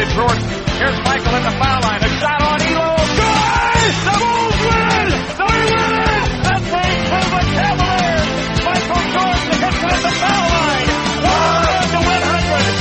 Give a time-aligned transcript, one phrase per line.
[0.00, 0.40] to Jordan.
[0.80, 2.00] Here's Michael at the foul line.
[2.00, 2.96] A shot on Elo.
[3.20, 3.92] Good!
[4.00, 5.12] The Bulls win!
[5.36, 6.24] They win!
[6.40, 7.00] The St.
[7.10, 8.28] Cleveland Cavaliers!
[8.64, 10.88] Michael Jordan hits it at the foul line.
[11.20, 12.80] 100 to 100.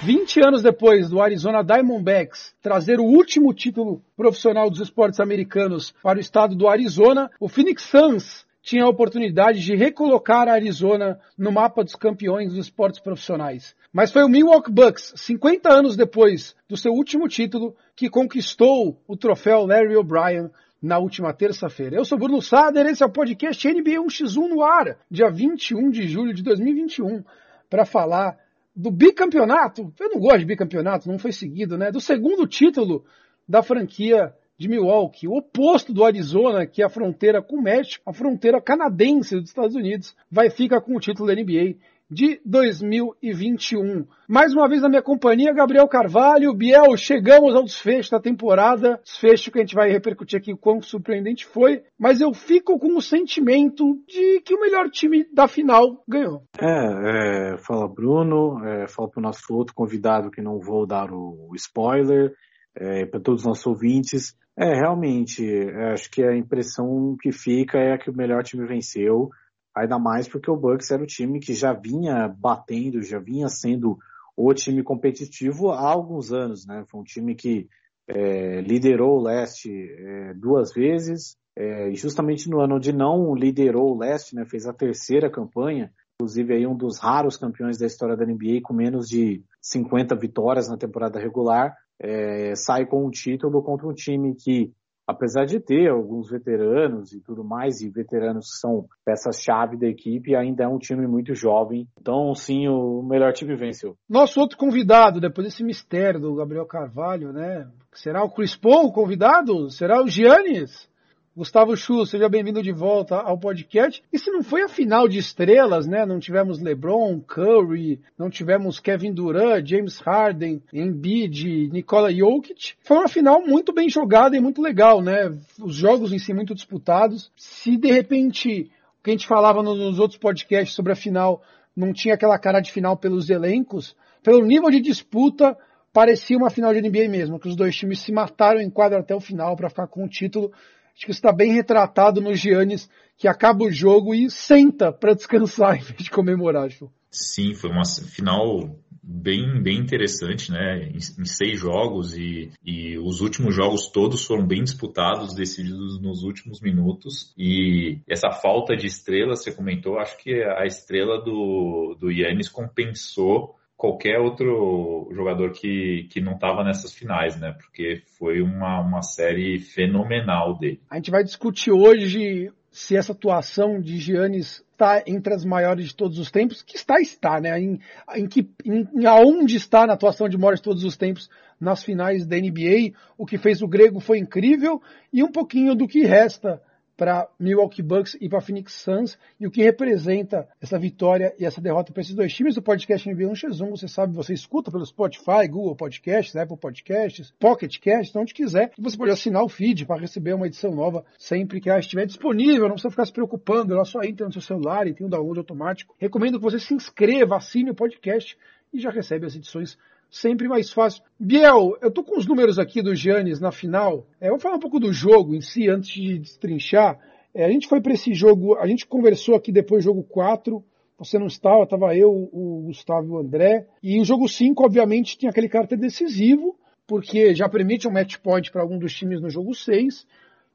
[0.00, 6.18] 20 anos depois do Arizona Diamondbacks trazer o último título profissional dos esportes americanos para
[6.18, 11.50] o estado do Arizona, o Phoenix Suns tinha a oportunidade de recolocar a Arizona no
[11.50, 13.74] mapa dos campeões dos esportes profissionais.
[13.92, 19.16] Mas foi o Milwaukee Bucks, 50 anos depois do seu último título, que conquistou o
[19.16, 20.50] troféu Larry O'Brien
[20.80, 21.96] na última terça-feira.
[21.96, 26.06] Eu sou Bruno Sader, esse é o podcast NBA 1x1 no ar, dia 21 de
[26.08, 27.22] julho de 2021,
[27.68, 28.38] para falar
[28.74, 29.92] do bicampeonato.
[29.98, 31.90] Eu não gosto de bicampeonato, não foi seguido, né?
[31.90, 33.04] Do segundo título
[33.46, 38.02] da franquia de Milwaukee, o oposto do Arizona, que é a fronteira com o México,
[38.04, 41.76] a fronteira canadense dos Estados Unidos, vai ficar com o título da NBA
[42.10, 44.04] de 2021.
[44.28, 49.50] Mais uma vez na minha companhia, Gabriel Carvalho, Biel, chegamos ao desfecho da temporada, desfecho
[49.50, 53.00] que a gente vai repercutir aqui o quão surpreendente foi, mas eu fico com o
[53.00, 56.42] sentimento de que o melhor time da final ganhou.
[56.60, 61.10] É, é fala Bruno, é, fala para o nosso outro convidado que não vou dar
[61.10, 62.34] o spoiler,
[62.74, 64.34] é, para todos os nossos ouvintes.
[64.62, 69.30] É, realmente, é, acho que a impressão que fica é que o melhor time venceu,
[69.74, 73.96] ainda mais porque o Bucks era o time que já vinha batendo, já vinha sendo
[74.36, 76.84] o time competitivo há alguns anos, né?
[76.90, 77.68] Foi um time que
[78.06, 83.98] é, liderou o leste é, duas vezes, é, justamente no ano onde não liderou o
[83.98, 84.44] leste, né?
[84.44, 85.90] Fez a terceira campanha,
[86.20, 90.68] inclusive aí um dos raros campeões da história da NBA com menos de 50 vitórias
[90.68, 94.70] na temporada regular, é, sai com um título contra um time que,
[95.06, 100.36] apesar de ter alguns veteranos e tudo mais, e veteranos que são peças-chave da equipe,
[100.36, 101.88] ainda é um time muito jovem.
[101.98, 103.96] Então, sim, o melhor time venceu.
[104.06, 107.66] Nosso outro convidado, depois desse mistério do Gabriel Carvalho, né?
[107.94, 109.70] Será o Chris Paul o convidado?
[109.70, 110.89] Será o Giannis?
[111.36, 114.02] Gustavo Chu, seja bem-vindo de volta ao podcast.
[114.12, 116.04] E se não foi a final de estrelas, né?
[116.04, 122.74] Não tivemos LeBron, Curry, não tivemos Kevin Durant, James Harden, Embiid, Nikola Jokic.
[122.82, 125.32] Foi uma final muito bem jogada e muito legal, né?
[125.62, 127.30] Os jogos em si muito disputados.
[127.36, 128.68] Se de repente
[128.98, 131.42] o que a gente falava nos outros podcasts sobre a final
[131.76, 135.56] não tinha aquela cara de final pelos elencos, pelo nível de disputa,
[135.92, 139.14] parecia uma final de NBA mesmo, que os dois times se mataram em quadro até
[139.14, 140.52] o final para ficar com o título.
[140.94, 145.14] Acho que isso está bem retratado no Giannis, que acaba o jogo e senta para
[145.14, 146.66] descansar em vez de comemorar.
[146.66, 146.90] Acho.
[147.10, 150.84] Sim, foi uma final bem, bem interessante, né?
[150.84, 156.22] Em, em seis jogos e, e, os últimos jogos todos foram bem disputados, decididos nos
[156.22, 157.32] últimos minutos.
[157.36, 163.56] E essa falta de estrela, você comentou, acho que a estrela do, do Yannis compensou
[163.80, 167.52] qualquer outro jogador que, que não estava nessas finais, né?
[167.52, 170.78] Porque foi uma, uma série fenomenal dele.
[170.90, 175.96] A gente vai discutir hoje se essa atuação de Giannis está entre as maiores de
[175.96, 177.58] todos os tempos, que está, está, né?
[177.58, 177.80] Em,
[178.16, 181.82] em que, em, em aonde está na atuação de maiores de todos os tempos nas
[181.82, 186.02] finais da NBA, o que fez o grego foi incrível e um pouquinho do que
[186.04, 186.60] resta
[187.00, 191.58] para Milwaukee Bucks e para Phoenix Suns e o que representa essa vitória e essa
[191.58, 193.70] derrota para esses dois times do podcast NBA 1x1.
[193.70, 198.72] Você sabe, você escuta pelo Spotify, Google Podcasts, Apple Podcasts, Pocket Casts, onde quiser.
[198.78, 202.04] E você pode assinar o feed para receber uma edição nova sempre que ela estiver
[202.04, 202.64] disponível.
[202.64, 205.38] Não precisa ficar se preocupando, ela só entra no seu celular e tem um download
[205.38, 205.94] automático.
[205.98, 208.36] Recomendo que você se inscreva, assine o podcast
[208.74, 209.78] e já recebe as edições
[210.10, 211.02] sempre mais fácil.
[211.18, 214.06] Biel, eu tô com os números aqui do Giannis na final.
[214.20, 216.98] É, vou falar um pouco do jogo em si, antes de destrinchar.
[217.32, 220.62] É, a gente foi para esse jogo, a gente conversou aqui depois do jogo 4.
[220.98, 223.66] Você não estava, estava eu, o Gustavo e o André.
[223.82, 228.50] E o jogo 5, obviamente, tinha aquele caráter decisivo, porque já permite um match point
[228.50, 230.06] para algum dos times no jogo 6.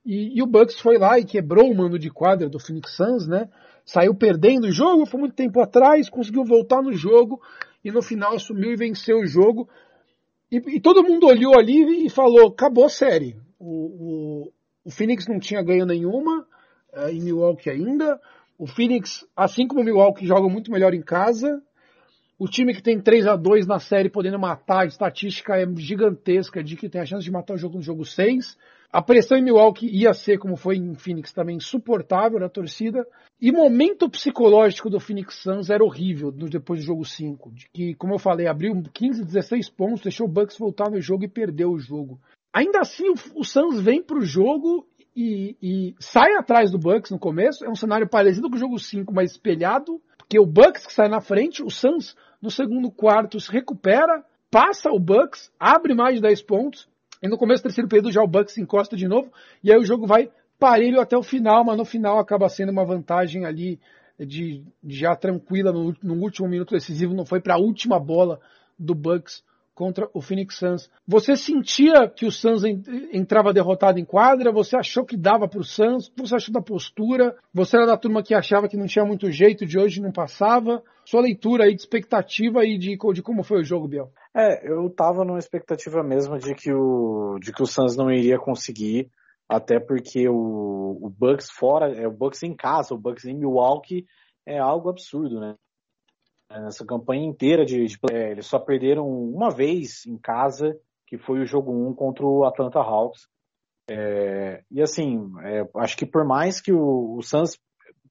[0.05, 3.27] E, e, o Bucks foi lá e quebrou o mando de quadra do Phoenix Suns,
[3.27, 3.49] né?
[3.83, 7.41] Saiu perdendo o jogo, foi muito tempo atrás, conseguiu voltar no jogo
[7.85, 9.69] e no final assumiu e venceu o jogo.
[10.51, 13.37] E, e todo mundo olhou ali e falou: acabou a série.
[13.59, 14.51] O, o,
[14.85, 16.45] o Phoenix não tinha ganho nenhuma
[16.93, 18.19] uh, em Milwaukee ainda.
[18.57, 21.61] O Phoenix, assim como o Milwaukee, joga muito melhor em casa.
[22.39, 26.63] O time que tem 3 a 2 na série podendo matar, a estatística é gigantesca
[26.63, 28.57] de que tem a chance de matar o jogo no jogo 6.
[28.91, 33.05] A pressão em Milwaukee ia ser, como foi em Phoenix, também insuportável da torcida.
[33.41, 37.51] E o momento psicológico do Phoenix Suns era horrível depois do jogo 5.
[37.51, 41.25] De que, como eu falei, abriu 15, 16 pontos, deixou o Bucks voltar no jogo
[41.25, 42.19] e perdeu o jogo.
[42.53, 47.19] Ainda assim, o, Suns vem para o jogo e, e, sai atrás do Bucks no
[47.19, 47.65] começo.
[47.65, 50.01] É um cenário parecido com o jogo 5, mas espelhado.
[50.17, 54.89] Porque o Bucks que sai na frente, o Suns no segundo quarto se recupera, passa
[54.89, 56.87] o Bucks, abre mais de 10 pontos,
[57.25, 59.31] e no começo do terceiro período já o Bucks encosta de novo,
[59.63, 60.29] e aí o jogo vai
[60.59, 63.79] parelho até o final, mas no final acaba sendo uma vantagem ali
[64.19, 68.39] de, de já tranquila no, no, último minuto decisivo, não foi para a última bola
[68.77, 69.43] do Bucks
[69.75, 70.89] contra o Phoenix Suns.
[71.05, 74.51] Você sentia que o Suns entrava derrotado em quadra?
[74.53, 76.09] Você achou que dava para o Suns?
[76.17, 77.35] Você achou da postura?
[77.53, 80.81] Você era da turma que achava que não tinha muito jeito de hoje não passava?
[81.03, 84.09] Sua leitura aí de expectativa e de, de como foi o jogo, Biel?
[84.33, 88.39] É, eu tava numa expectativa mesmo de que o, de que o Suns não iria
[88.39, 89.11] conseguir,
[89.47, 94.05] até porque o, o Bucks fora, é o Bucks em casa, o Bucks em Milwaukee
[94.45, 95.55] é algo absurdo, né?
[96.61, 101.39] Nessa campanha inteira de, de é, eles só perderam uma vez em casa, que foi
[101.39, 103.27] o jogo 1 contra o Atlanta Hawks.
[103.89, 107.59] É, e assim, é, acho que por mais que o, o Suns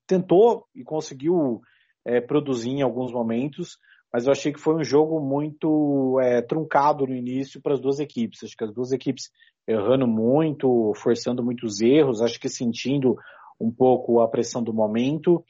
[0.07, 1.61] tentou e conseguiu
[2.05, 3.79] é, produzir em alguns momentos,
[4.13, 7.99] mas eu achei que foi um jogo muito é, truncado no início para as duas
[7.99, 8.45] equipes.
[8.45, 9.31] Acho que as duas equipes
[9.67, 13.17] errando muito, forçando muitos erros, acho que sentindo
[13.59, 15.45] um pouco a pressão do momento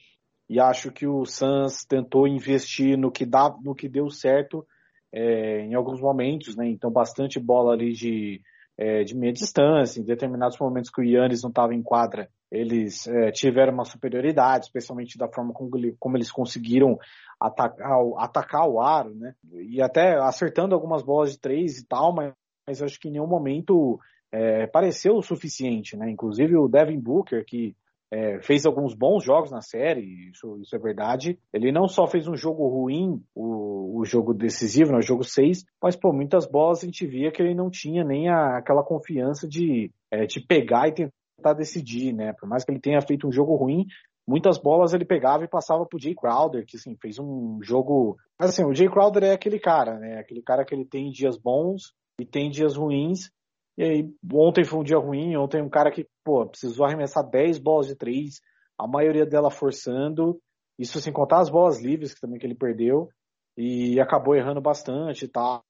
[0.49, 4.65] e acho que o Suns tentou investir no que, dá, no que deu certo
[5.11, 6.67] é, em alguns momentos, né?
[6.69, 8.41] Então, bastante bola ali de,
[8.77, 9.99] é, de meia distância.
[9.99, 14.65] Em determinados momentos que o Yannis não estava em quadra, eles é, tiveram uma superioridade,
[14.65, 16.97] especialmente da forma como, como eles conseguiram
[17.39, 19.33] atacar, atacar o aro, né?
[19.51, 22.33] E até acertando algumas bolas de três e tal, mas,
[22.67, 23.99] mas acho que em nenhum momento
[24.31, 26.09] é, pareceu o suficiente, né?
[26.09, 27.75] Inclusive o Devin Booker, que
[28.15, 31.37] é, fez alguns bons jogos na série, isso, isso, é verdade.
[31.51, 35.65] Ele não só fez um jogo ruim, o, o jogo decisivo, no né, jogo 6,
[35.83, 39.45] mas por muitas bolas a gente via que ele não tinha nem a, aquela confiança
[39.45, 42.31] de, é, de pegar e tentar decidir, né?
[42.39, 43.85] Por mais que ele tenha feito um jogo ruim,
[44.25, 48.15] muitas bolas ele pegava e passava pro Jay Crowder, que assim, fez um jogo.
[48.39, 50.19] Mas assim, o Jay Crowder é aquele cara, né?
[50.19, 53.29] Aquele cara que ele tem dias bons e tem dias ruins,
[53.77, 57.59] e aí, ontem foi um dia ruim, ontem um cara que, pô, precisou arremessar 10
[57.59, 58.39] bolas de 3,
[58.77, 60.39] a maioria dela forçando,
[60.79, 63.09] isso sem contar as bolas livres que também que ele perdeu,
[63.57, 65.63] e acabou errando bastante e tal.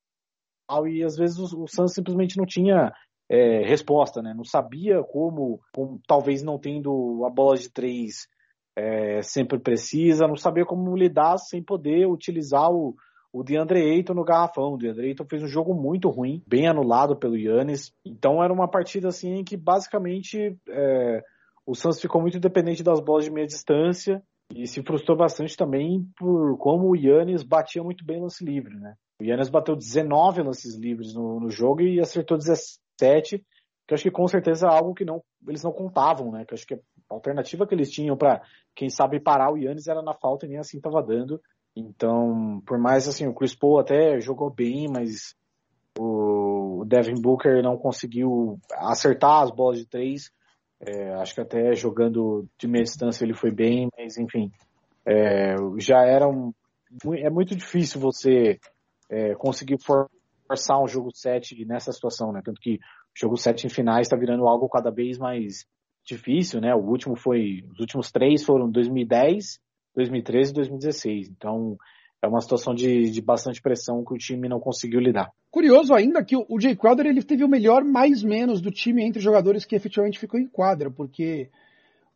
[0.87, 2.91] E às vezes o, o Santos simplesmente não tinha
[3.29, 4.33] é, resposta, né?
[4.35, 8.27] Não sabia como, como, talvez não tendo a bola de 3
[8.75, 12.95] é, sempre precisa, não sabia como lidar sem poder utilizar o,
[13.35, 14.73] o DeAndre Ayton no garrafão.
[14.73, 17.93] O DeAndre Ayton fez um jogo muito ruim, bem anulado pelo Yannis.
[18.05, 21.21] Então era uma partida assim em que basicamente é,
[21.65, 24.23] o Suns ficou muito dependente das bolas de meia distância
[24.53, 28.95] e se frustrou bastante também por como o Yannis batia muito bem lance livre, né?
[29.19, 33.43] O Yannis bateu 19 lances livres no, no jogo e acertou 17,
[33.85, 36.45] que acho que com certeza é algo que não, eles não contavam, né?
[36.45, 36.79] Que acho que a
[37.09, 38.41] alternativa que eles tinham para
[38.73, 41.41] quem sabe parar o Yannis era na falta e nem assim estava dando.
[41.75, 45.35] Então, por mais assim, o Chris Paul até jogou bem, mas
[45.97, 50.31] o Devin Booker não conseguiu acertar as bolas de três.
[50.79, 54.51] É, acho que até jogando de meia distância ele foi bem, mas enfim,
[55.05, 56.53] é, já era um,
[57.17, 58.59] é muito difícil você
[59.09, 62.41] é, conseguir forçar um jogo 7 nessa situação, né?
[62.43, 62.79] Tanto que
[63.13, 65.65] jogo 7 em finais está virando algo cada vez mais
[66.05, 66.73] difícil, né?
[66.75, 69.59] O último foi, os últimos três foram 2010,
[69.95, 71.29] 2013 e 2016.
[71.29, 71.77] Então,
[72.21, 75.31] é uma situação de, de bastante pressão que o time não conseguiu lidar.
[75.51, 79.21] Curioso ainda que o, Jay Crowder ele teve o melhor mais menos do time entre
[79.21, 81.49] jogadores que efetivamente ficou em quadra, porque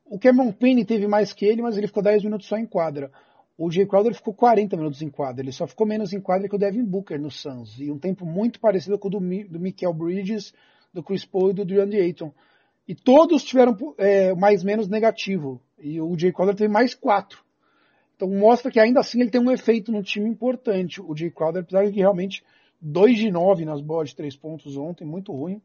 [0.06, 3.12] o Cameron Payne teve mais que ele, mas ele ficou 10 minutos só em quadra.
[3.58, 6.56] O Jay Crowder ficou 40 minutos em quadra, ele só ficou menos em quadra que
[6.56, 9.94] o Devin Booker no Suns, e um tempo muito parecido com o do, do Michael
[9.94, 10.54] Bridges,
[10.94, 12.34] do Chris Paul e do DeAndre Ayton.
[12.88, 17.49] E todos tiveram é, mais menos negativo, e o Jay Crowder teve mais 4.
[18.20, 21.02] Então mostra que ainda assim ele tem um efeito no time importante.
[21.02, 22.44] O Jay Crowder, apesar de que realmente
[22.82, 25.62] 2 de 9 nas bolas de 3 pontos ontem, muito ruim.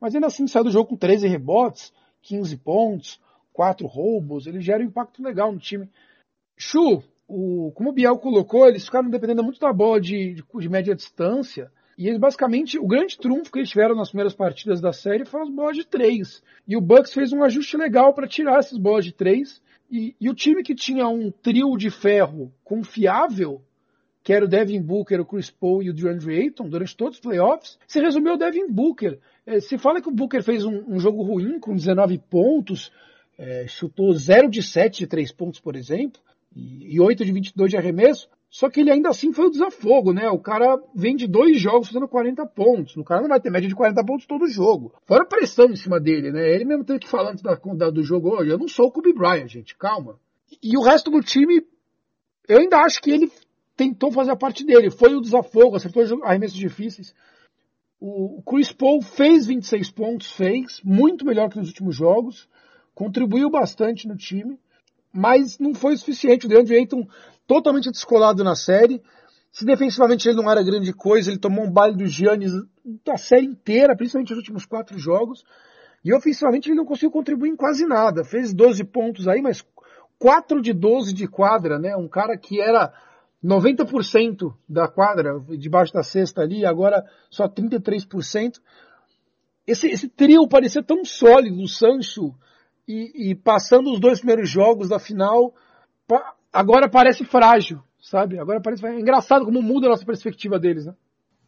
[0.00, 3.20] Mas ainda assim saiu do jogo com 13 rebotes, 15 pontos,
[3.52, 4.46] 4 roubos.
[4.46, 5.86] Ele gera um impacto legal no time.
[6.56, 10.68] Chu, o, como o Biel colocou, eles ficaram dependendo muito da bola de, de, de
[10.70, 11.70] média distância.
[11.98, 15.44] E eles basicamente, o grande trunfo que eles tiveram nas primeiras partidas da série foram
[15.44, 16.42] as bolas de 3.
[16.66, 19.60] E o Bucks fez um ajuste legal para tirar essas bolas de 3
[19.90, 23.62] e, e, o time que tinha um trio de ferro confiável,
[24.22, 27.20] que era o Devin Booker, o Chris Paul e o DeAndre Ayton, durante todos os
[27.20, 29.18] playoffs, se resumiu ao Devin Booker.
[29.46, 32.92] É, se fala que o Booker fez um, um jogo ruim, com 19 pontos,
[33.38, 36.20] é, chutou 0 de 7 de 3 pontos, por exemplo,
[36.54, 40.12] e, e 8 de 22 de arremesso, só que ele ainda assim foi o desafogo,
[40.12, 40.28] né?
[40.30, 42.96] O cara vem de dois jogos fazendo 40 pontos.
[42.96, 44.94] O cara não vai ter média de 40 pontos todo jogo.
[45.06, 46.48] Fora a pressão em cima dele, né?
[46.54, 48.50] Ele mesmo teve que falar antes da, da, do jogo hoje.
[48.50, 49.76] Eu não sou o Kobe Bryant, gente.
[49.76, 50.18] Calma.
[50.50, 51.62] E, e o resto do time,
[52.48, 53.30] eu ainda acho que ele
[53.76, 54.90] tentou fazer a parte dele.
[54.90, 57.14] Foi o desafogo, acertou arremessos difíceis.
[58.00, 62.48] O Chris Paul fez 26 pontos, fez, muito melhor que nos últimos jogos,
[62.94, 64.58] contribuiu bastante no time,
[65.12, 66.46] mas não foi o suficiente.
[66.46, 67.06] O DeAndre Ayton
[67.46, 69.02] totalmente descolado na série.
[69.50, 72.52] Se defensivamente ele não era grande coisa, ele tomou um baile do Giannis
[73.04, 75.44] da série inteira, principalmente nos últimos quatro jogos.
[76.04, 78.24] E ofensivamente ele não conseguiu contribuir em quase nada.
[78.24, 79.64] Fez 12 pontos aí, mas
[80.18, 81.96] 4 de 12 de quadra, né?
[81.96, 82.92] Um cara que era
[83.44, 88.60] 90% da quadra debaixo da cesta ali, agora só 33%.
[89.66, 92.34] Esse, esse trio parecia tão sólido, o Sancho,
[92.88, 95.54] e, e, passando os dois primeiros jogos da final,
[96.50, 98.38] agora parece frágil, sabe?
[98.38, 100.94] Agora parece é engraçado como muda a nossa perspectiva deles, né?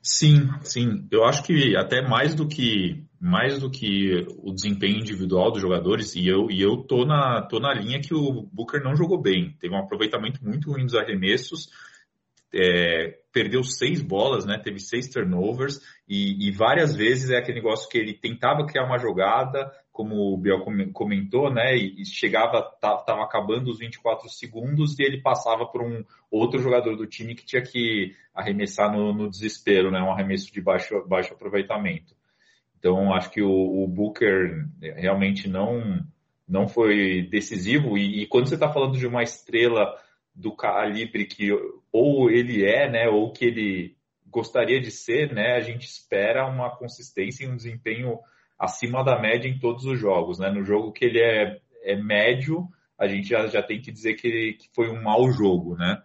[0.02, 1.06] Sim, sim.
[1.10, 6.14] Eu acho que até mais do que mais do que o desempenho individual dos jogadores,
[6.16, 9.54] e eu, e eu tô, na, tô na linha que o Booker não jogou bem.
[9.60, 11.68] Teve um aproveitamento muito ruim dos arremessos,
[12.52, 14.58] é, perdeu seis bolas, né?
[14.58, 18.98] Teve seis turnovers, e, e, várias vezes é aquele negócio que ele tentava criar uma
[18.98, 20.64] jogada, como o Biel
[20.94, 21.76] comentou, né?
[21.76, 27.06] E, chegava, tava acabando os 24 segundos e ele passava por um outro jogador do
[27.06, 30.00] time que tinha que arremessar no, no desespero, né?
[30.00, 32.16] Um arremesso de baixo, baixo aproveitamento.
[32.78, 36.02] Então, acho que o, o Booker realmente não,
[36.48, 37.98] não foi decisivo.
[37.98, 39.94] E, e quando você está falando de uma estrela
[40.34, 41.50] do calibre que
[41.92, 46.74] ou ele é, né, ou que ele gostaria de ser, né, a gente espera uma
[46.74, 48.18] consistência e um desempenho
[48.60, 50.38] acima da média em todos os jogos.
[50.38, 50.50] Né?
[50.50, 54.52] No jogo que ele é, é médio, a gente já, já tem que dizer que,
[54.52, 55.74] que foi um mau jogo.
[55.76, 56.00] Né?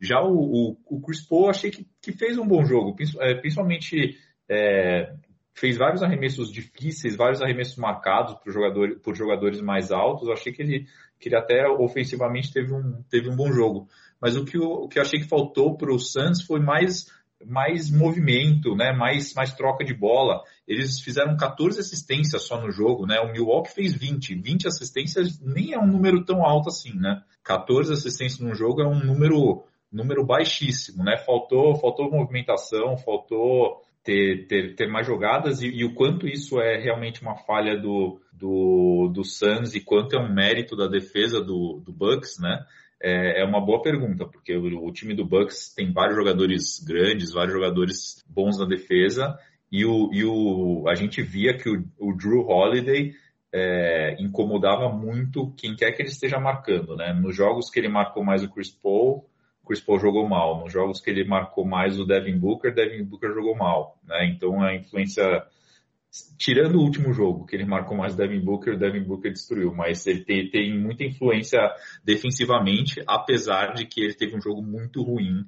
[0.00, 4.16] Já o, o, o Chris Paul achei que, que fez um bom jogo, é, principalmente
[4.48, 5.12] é,
[5.52, 10.28] fez vários arremessos difíceis, vários arremessos marcados por, jogador, por jogadores mais altos.
[10.28, 10.86] Eu achei que ele,
[11.18, 13.88] que ele até ofensivamente teve um, teve um bom jogo.
[14.20, 17.06] Mas o que, eu, o que eu achei que faltou para o Suns foi mais,
[17.44, 18.92] mais movimento, né?
[18.92, 20.42] mais, mais troca de bola.
[20.66, 23.20] Eles fizeram 14 assistências só no jogo, né?
[23.20, 24.34] O Milwaukee fez 20.
[24.34, 27.22] 20 assistências nem é um número tão alto assim, né?
[27.44, 31.16] 14 assistências no jogo é um número número baixíssimo, né?
[31.18, 36.76] Faltou, faltou movimentação, faltou ter, ter, ter mais jogadas e, e, o quanto isso é
[36.78, 41.82] realmente uma falha do, do, do Suns e quanto é um mérito da defesa do,
[41.84, 42.64] do Bucks, né?
[43.02, 47.32] É, é uma boa pergunta, porque o, o, time do Bucks tem vários jogadores grandes,
[47.32, 49.38] vários jogadores bons na defesa
[49.70, 53.12] e, o, e o, a gente via que o, o Drew Holiday
[53.52, 57.12] é, incomodava muito quem quer que ele esteja marcando, né?
[57.12, 59.28] Nos jogos que ele marcou mais o Chris Paul,
[59.66, 60.60] Chris Paul jogou mal.
[60.60, 63.98] Nos jogos que ele marcou mais o Devin Booker, Devin Booker jogou mal.
[64.06, 64.26] Né?
[64.26, 65.42] Então a influência,
[66.38, 69.74] tirando o último jogo que ele marcou mais o Devin Booker, o Devin Booker destruiu.
[69.74, 71.60] Mas ele tem, tem muita influência
[72.04, 75.44] defensivamente, apesar de que ele teve um jogo muito ruim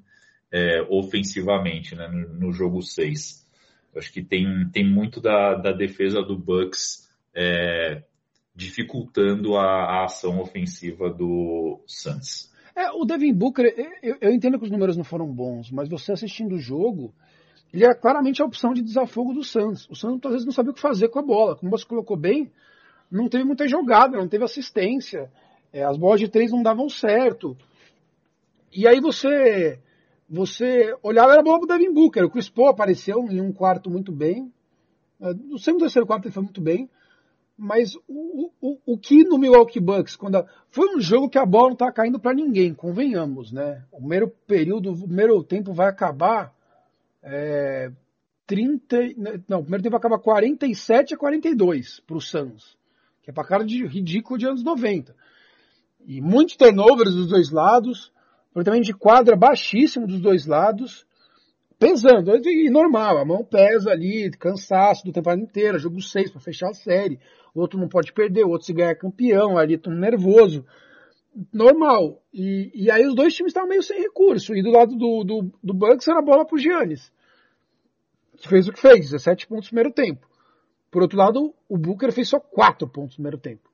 [0.52, 2.08] é, ofensivamente né?
[2.08, 3.46] no, no, jogo 6.
[3.96, 8.02] Acho que tem, tem muito da, da defesa do Bucks é,
[8.54, 12.52] dificultando a, a ação ofensiva do Suns.
[12.74, 16.12] É, o Devin Booker, eu, eu, entendo que os números não foram bons, mas você
[16.12, 17.12] assistindo o jogo,
[17.72, 19.88] ele é claramente a opção de desafogo do Santos.
[19.90, 21.56] O Santos às vezes não sabia o que fazer com a bola.
[21.56, 22.50] Como você colocou bem,
[23.10, 25.30] não teve muita jogada, não teve assistência.
[25.72, 27.56] É, as bolas de três não davam certo.
[28.72, 29.78] E aí você
[30.28, 32.24] você olhava era a bola do Devin Booker.
[32.24, 34.52] O Chris Paul apareceu em um quarto muito bem.
[35.20, 36.88] É, no segundo, terceiro quarto ele foi muito bem.
[37.56, 41.44] Mas o, o, o que no Milwaukee Bucks, quando a, foi um jogo que a
[41.44, 43.84] bola não tá caindo para ninguém, convenhamos, né?
[43.90, 46.54] O primeiro período, o primeiro tempo vai acabar
[47.22, 47.90] é,
[48.46, 48.96] 30,
[49.48, 52.76] não, o primeiro tempo acaba 47 a 42 para o Suns,
[53.22, 55.14] que é para cara de ridículo de anos 90.
[56.06, 58.12] E muitos turnovers dos dois lados,
[58.50, 61.06] aproveitamento de quadra baixíssimo dos dois lados,
[61.78, 66.70] pesando, e normal, a mão pesa ali, cansaço do temporada inteira, jogo 6 para fechar
[66.70, 67.20] a série
[67.58, 70.64] o outro não pode perder, o outro se ganhar campeão, ali tão nervoso.
[71.52, 72.22] Normal.
[72.32, 74.54] E, e aí os dois times estavam meio sem recurso.
[74.54, 77.12] E do lado do, do, do Bucks era a bola pro Giannis.
[78.36, 80.26] Que fez o que fez, 17 pontos no primeiro tempo.
[80.90, 83.68] Por outro lado, o Booker fez só 4 pontos no primeiro tempo.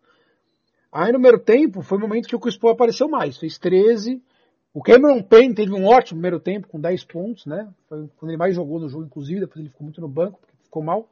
[0.90, 4.22] Aí no primeiro tempo foi o momento que o Chris Paul apareceu mais, fez 13.
[4.72, 7.68] O Cameron Payne teve um ótimo primeiro tempo com 10 pontos, né?
[7.88, 10.54] Foi quando ele mais jogou no jogo, inclusive, depois ele ficou muito no banco, porque
[10.62, 11.08] ficou mal.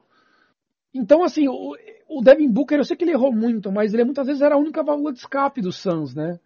[0.93, 1.75] Então, assim, o,
[2.07, 4.59] o Devin Booker, eu sei que ele errou muito, mas ele muitas vezes era a
[4.59, 6.39] única válvula de escape do Suns, né?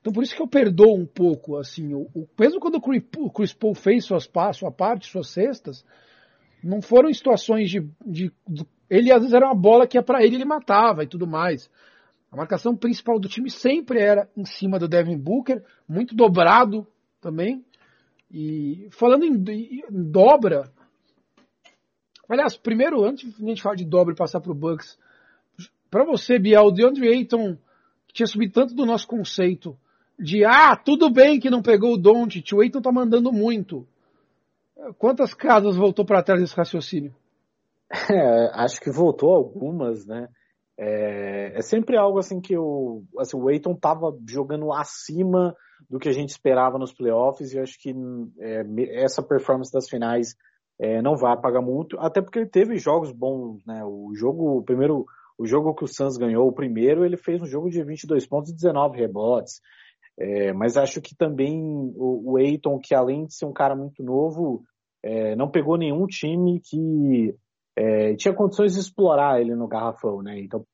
[0.00, 3.52] Então por isso que eu perdoo um pouco, assim, o, o mesmo quando o Chris
[3.52, 5.84] Paul fez suas, sua parte, suas cestas,
[6.62, 10.24] não foram situações de, de, de ele às vezes era uma bola que ia para
[10.24, 11.68] ele ele matava e tudo mais.
[12.30, 16.86] A marcação principal do time sempre era em cima do Devin Booker, muito dobrado
[17.20, 17.64] também.
[18.30, 20.70] E falando em, em dobra,
[22.28, 24.98] aliás, primeiro, antes de a gente falar de dobra e passar para o Bucks,
[25.90, 27.56] para você, Biel, o DeAndre Ayton,
[28.12, 29.76] tinha subido tanto do nosso conceito
[30.18, 33.86] de, ah, tudo bem que não pegou o Doncic, o Ayton tá mandando muito.
[34.98, 37.14] Quantas casas voltou para trás desse raciocínio?
[38.10, 40.28] É, acho que voltou algumas, né?
[40.78, 45.54] É, é, sempre algo assim que o, assim, o Aiton estava jogando acima
[45.88, 47.94] do que a gente esperava nos playoffs e acho que
[48.38, 48.62] é,
[49.02, 50.34] essa performance das finais
[50.78, 53.82] é, não vai pagar muito, até porque ele teve jogos bons, né?
[53.84, 55.06] O jogo, o primeiro,
[55.38, 58.50] o jogo que o Suns ganhou, o primeiro, ele fez um jogo de 22 pontos
[58.50, 59.60] e 19 rebotes.
[60.18, 64.02] É, mas acho que também o, o Aiton, que além de ser um cara muito
[64.02, 64.64] novo,
[65.02, 67.34] é, não pegou nenhum time que
[67.76, 70.40] é, tinha condições de explorar ele no garrafão, né?
[70.40, 70.64] Então,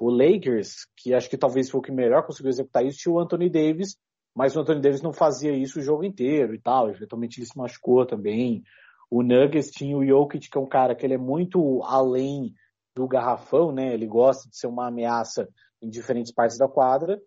[0.00, 3.18] o Lakers, que acho que talvez foi o que melhor conseguiu executar isso, tinha o
[3.18, 3.96] Anthony Davis,
[4.38, 7.58] mas o Anthony Davis não fazia isso o jogo inteiro e tal, eventualmente ele se
[7.58, 8.62] machucou também.
[9.10, 12.54] O Nuggets tinha o Jokic, que é um cara que ele é muito além
[12.94, 13.92] do garrafão, né?
[13.92, 15.48] Ele gosta de ser uma ameaça
[15.82, 17.20] em diferentes partes da quadra.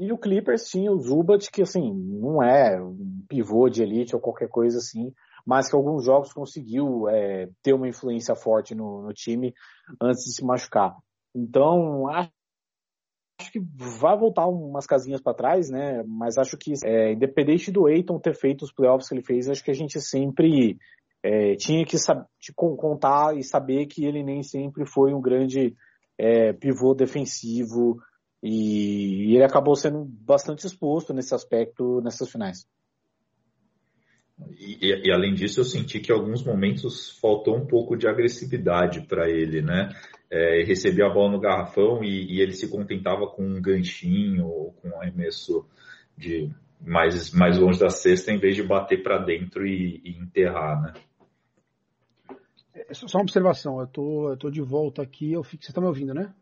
[0.00, 4.20] E o Clippers tinha o Zubat, que assim, não é um pivô de elite ou
[4.22, 5.12] qualquer coisa assim,
[5.44, 9.52] mas que alguns jogos conseguiu é, ter uma influência forte no, no, time
[10.00, 10.96] antes de se machucar.
[11.34, 12.30] Então, acho,
[13.40, 13.60] acho que
[14.00, 16.02] vai voltar umas casinhas para trás, né?
[16.06, 19.64] Mas acho que, é, independente do Eiton ter feito os playoffs que ele fez, acho
[19.64, 20.78] que a gente sempre
[21.22, 21.96] é, tinha que
[22.54, 25.74] contar e saber que ele nem sempre foi um grande
[26.18, 27.98] é, pivô defensivo
[28.42, 32.66] e, e ele acabou sendo bastante exposto nesse aspecto nessas finais.
[34.58, 39.02] E, e, além disso, eu senti que em alguns momentos faltou um pouco de agressividade
[39.02, 39.90] para ele, né?
[40.36, 44.72] É, recebia a bola no garrafão e, e, ele se contentava com um ganchinho ou
[44.72, 45.64] com um arremesso
[46.16, 46.50] de
[46.80, 50.92] mais, mais longe da cesta em vez de bater para dentro e, e, enterrar, né?
[52.74, 55.80] É, só uma observação, eu tô, eu tô de volta aqui, eu fico, você está
[55.80, 56.34] me ouvindo, né?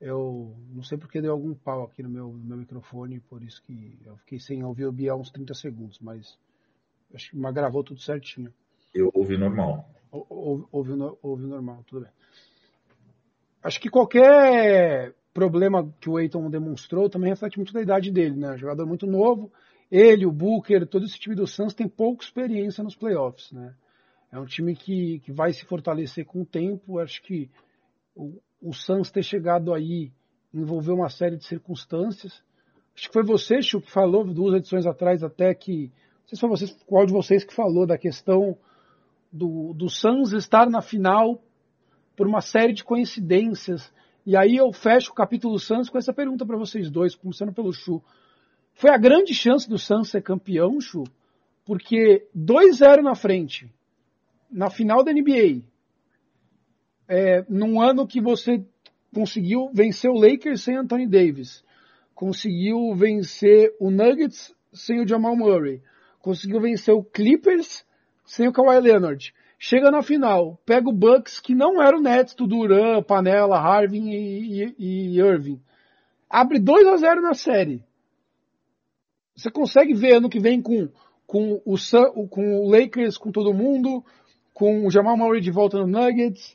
[0.00, 3.62] Eu não sei porque deu algum pau aqui no meu, no meu microfone, por isso
[3.64, 6.38] que eu fiquei sem ouvir o Biel uns 30 segundos, mas
[7.14, 8.52] Acho que mas gravou tudo certinho.
[8.92, 9.88] Eu ouvi normal.
[10.10, 10.92] Ouve, ouve,
[11.22, 12.10] ouve normal, tudo bem.
[13.64, 18.58] Acho que qualquer problema que o Eiton demonstrou também reflete muito da idade dele, né?
[18.58, 19.50] Jogador muito novo.
[19.90, 23.74] Ele, o Booker, todo esse time do Suns tem pouca experiência nos playoffs, né?
[24.30, 26.98] É um time que, que vai se fortalecer com o tempo.
[26.98, 27.50] Acho que
[28.14, 30.12] o, o Suns ter chegado aí
[30.52, 32.42] envolveu uma série de circunstâncias.
[32.94, 36.40] Acho que foi você, Chu, que falou duas edições atrás até que não sei se
[36.40, 38.58] foi vocês, qual de vocês que falou da questão
[39.32, 41.42] do, do Suns estar na final
[42.16, 43.92] por uma série de coincidências.
[44.26, 47.72] E aí eu fecho o capítulo Suns com essa pergunta para vocês dois, começando pelo
[47.72, 48.02] Chu.
[48.72, 51.04] Foi a grande chance do Suns ser campeão, Chu,
[51.64, 53.70] porque 2-0 na frente,
[54.50, 55.62] na final da NBA,
[57.08, 58.64] é, num ano que você
[59.14, 61.64] conseguiu vencer o Lakers sem Anthony Davis,
[62.14, 65.82] conseguiu vencer o Nuggets sem o Jamal Murray,
[66.20, 67.84] conseguiu vencer o Clippers
[68.24, 69.32] sem o Kawhi Leonard.
[69.66, 74.10] Chega na final, pega o Bucks, que não era o Nets do Duran, Panela, Harvin
[74.10, 75.58] e, e, e Irving.
[76.28, 77.82] Abre 2 a 0 na série.
[79.34, 80.90] Você consegue ver ano que vem com,
[81.26, 84.04] com, o, com o Lakers, com todo mundo,
[84.52, 86.54] com o Jamal Murray de volta no Nuggets,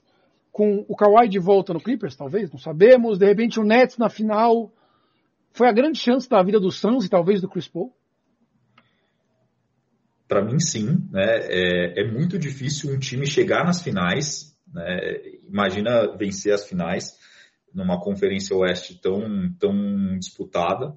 [0.51, 3.17] com o Kawhi de volta no Clippers, talvez, não sabemos.
[3.17, 4.71] De repente o Nets na final.
[5.51, 7.91] Foi a grande chance da vida do Suns e talvez do Chris Paul.
[10.29, 11.09] Para mim, sim.
[11.11, 11.39] Né?
[11.49, 14.55] É, é, muito difícil um time chegar nas finais.
[14.71, 15.39] Né?
[15.47, 17.17] Imagina vencer as finais
[17.73, 20.95] numa conferência oeste tão, tão disputada.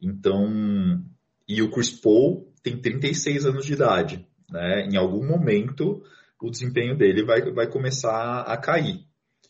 [0.00, 1.04] Então,
[1.46, 4.26] e o Chris Paul tem 36 anos de idade.
[4.50, 4.88] Né?
[4.90, 6.02] Em algum momento,
[6.40, 9.04] o desempenho dele vai, vai começar a cair.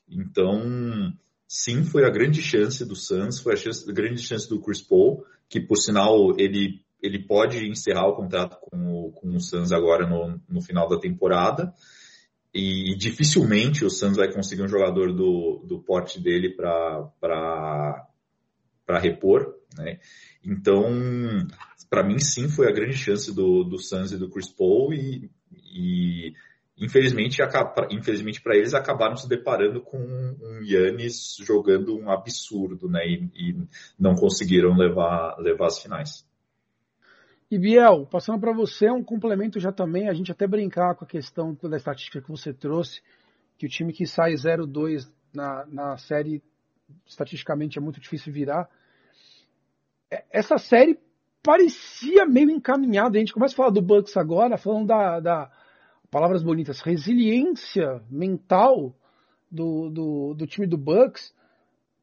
[0.08, 1.12] Então,
[1.46, 4.82] sim, foi a grande chance do Suns, foi a, chance, a grande chance do Chris
[4.82, 9.72] Paul, que por sinal ele ele pode encerrar o contrato com o, com o Suns
[9.72, 11.74] agora no, no final da temporada.
[12.52, 17.12] E dificilmente o Suns vai conseguir um jogador do, do porte dele para
[19.00, 19.54] repor.
[19.76, 19.98] Né?
[20.42, 20.84] Então,
[21.90, 24.94] para mim, sim, foi a grande chance do, do Suns e do Chris Paul.
[24.94, 26.32] E, e
[26.78, 27.42] infelizmente,
[27.90, 33.04] infelizmente para eles, acabaram se deparando com um Yannis jogando um absurdo né?
[33.04, 36.24] e, e não conseguiram levar, levar as finais.
[37.54, 41.06] E Biel, passando para você, um complemento já também, a gente até brincar com a
[41.06, 43.00] questão da estatística que você trouxe,
[43.56, 46.42] que o time que sai 0-2 na, na série,
[47.06, 48.68] estatisticamente é muito difícil virar.
[50.10, 50.98] É, essa série
[51.44, 53.16] parecia meio encaminhado.
[53.16, 55.50] A gente começa a falar do Bucks agora, falando da, da
[56.10, 58.92] palavras bonitas, resiliência mental
[59.48, 61.32] do, do, do, time do Bucks,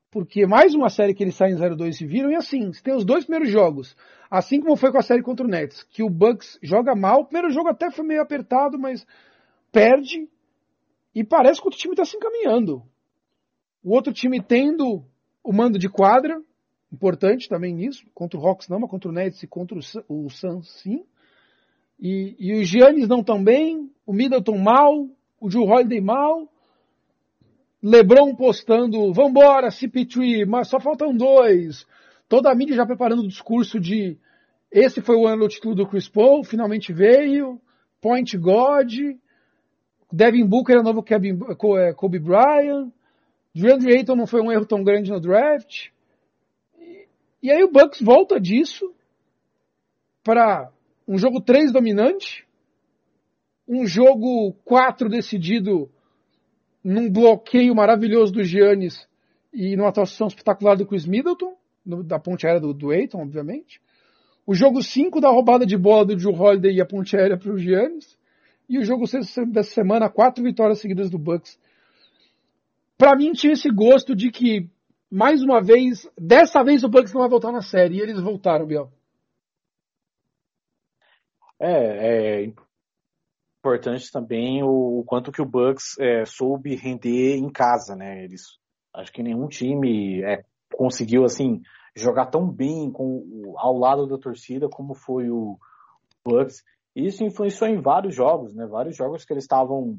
[0.09, 3.03] porque mais uma série que eles saem 0-2 se viram, e assim, você tem os
[3.03, 3.97] dois primeiros jogos,
[4.31, 7.25] assim como foi com a série contra o Nets, que o Bucks joga mal, o
[7.25, 9.05] primeiro jogo até foi meio apertado, mas
[9.73, 10.29] perde,
[11.13, 12.81] e parece que o outro time está se encaminhando.
[13.83, 15.03] O outro time tendo
[15.43, 16.41] o mando de quadra,
[16.93, 20.71] importante também nisso, contra o Hawks não, mas contra o Nets e contra o, Suns
[20.81, 21.03] sim.
[21.99, 25.09] E, e os Giannis não tão bem, o Middleton mal,
[25.41, 26.49] o Drew Holiday mal,
[27.83, 31.85] LeBron postando, vambora, CP3, mas só faltam dois.
[32.31, 34.17] Toda a mídia já preparando o discurso de
[34.71, 37.59] esse foi o ano do título do Chris Paul, finalmente veio,
[37.99, 38.89] Point God,
[40.09, 41.37] Devin Booker é o novo Kevin,
[41.77, 42.89] é, Kobe Bryant,
[43.53, 45.89] DeAndre Ayton não foi um erro tão grande no draft.
[47.43, 48.95] E aí o Bucks volta disso
[50.23, 50.71] para
[51.05, 52.47] um jogo 3 dominante,
[53.67, 55.91] um jogo 4 decidido
[56.81, 59.05] num bloqueio maravilhoso do Giannis
[59.53, 63.81] e numa atuação espetacular do Chris Middleton, no, da ponte aérea do, do Aiton, obviamente.
[64.45, 67.51] O jogo 5 da roubada de bola do Joe Holiday e a ponte aérea para
[67.51, 68.17] o Giannis.
[68.67, 71.59] E o jogo 6 dessa semana, quatro vitórias seguidas do Bucks.
[72.97, 74.69] Para mim tinha esse gosto de que
[75.09, 77.97] mais uma vez, dessa vez o Bucks não vai voltar na série.
[77.97, 78.89] E eles voltaram, Biel.
[81.59, 82.53] É, é
[83.59, 88.23] importante também o, o, quanto que o Bucks é, soube render em casa, né?
[88.23, 88.41] Eles,
[88.93, 90.43] acho que nenhum time é,
[90.75, 91.61] conseguiu assim
[91.95, 95.57] jogar tão bem com, ao lado da torcida como foi o
[96.25, 96.63] Bucks.
[96.95, 98.65] Isso influenciou em vários jogos, né?
[98.65, 99.97] Vários jogos que eles estavam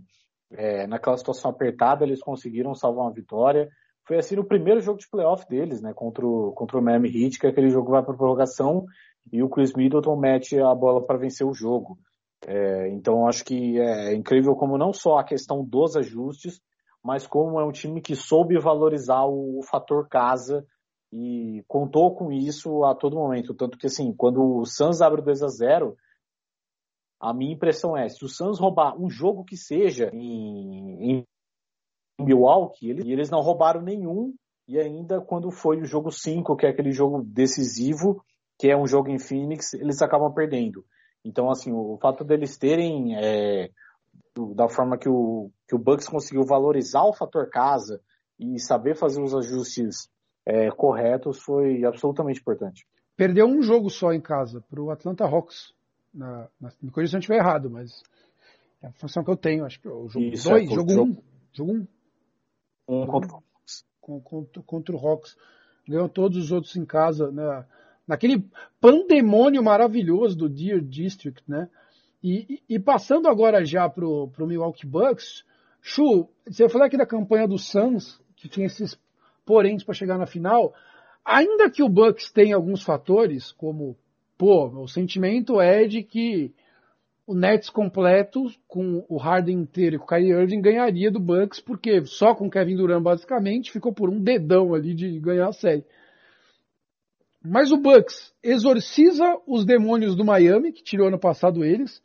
[0.50, 3.68] é, naquela situação apertada, eles conseguiram salvar uma vitória.
[4.06, 5.92] Foi assim no primeiro jogo de playoff deles, né?
[5.94, 8.84] Contra o, contra o Miami Heat, que aquele jogo vai para prorrogação
[9.30, 11.98] e o Chris Middleton mete a bola para vencer o jogo.
[12.46, 16.60] É, então acho que é incrível como não só a questão dos ajustes,
[17.02, 20.66] mas como é um time que soube valorizar o, o fator casa
[21.12, 23.54] e contou com isso a todo momento.
[23.54, 25.96] Tanto que assim, quando o Suns abre 2 a 0
[27.20, 31.26] a minha impressão é, se o Suns roubar um jogo que seja em, em
[32.20, 34.34] Milwaukee, eles, eles não roubaram nenhum,
[34.66, 38.24] e ainda quando foi o jogo 5, que é aquele jogo decisivo,
[38.58, 40.84] que é um jogo em Phoenix, eles acabam perdendo.
[41.24, 43.70] Então, assim, o fato deles terem, é,
[44.54, 48.00] da forma que o, que o Bucks conseguiu valorizar o fator casa
[48.38, 50.10] e saber fazer os ajustes
[50.44, 52.86] é, corretos foi absolutamente importante.
[53.16, 55.74] Perdeu um jogo só em casa para o Atlanta Hawks.
[56.12, 58.02] Na, na, me corrija se eu estiver errado, mas
[58.82, 59.64] é a função que eu tenho.
[59.64, 61.02] Acho que é o jogo 2, é, jogo 1.
[61.02, 61.16] Um,
[61.52, 61.86] jogo 1.
[62.88, 63.02] Um.
[63.02, 63.84] Um contra o Hawks.
[64.00, 65.36] Contra, contra o Hawks.
[65.86, 67.64] Ganhou todos os outros em casa, né?
[68.06, 68.44] Naquele
[68.80, 71.68] pandemônio maravilhoso do Deer District, né?
[72.22, 75.44] E, e, passando agora já pro, pro Milwaukee Bucks,
[75.80, 78.96] Chu, você falou aqui da campanha do Suns, que tinha esses
[79.44, 80.72] poréns para chegar na final.
[81.24, 83.96] Ainda que o Bucks tenha alguns fatores, como,
[84.38, 86.54] pô, o sentimento é de que
[87.26, 91.60] o Nets completo, com o Harden inteiro e com o Kyrie Irving, ganharia do Bucks,
[91.60, 95.52] porque só com o Kevin Durant, basicamente, ficou por um dedão ali de ganhar a
[95.52, 95.84] série.
[97.44, 102.00] Mas o Bucks exorciza os demônios do Miami, que tirou ano passado eles,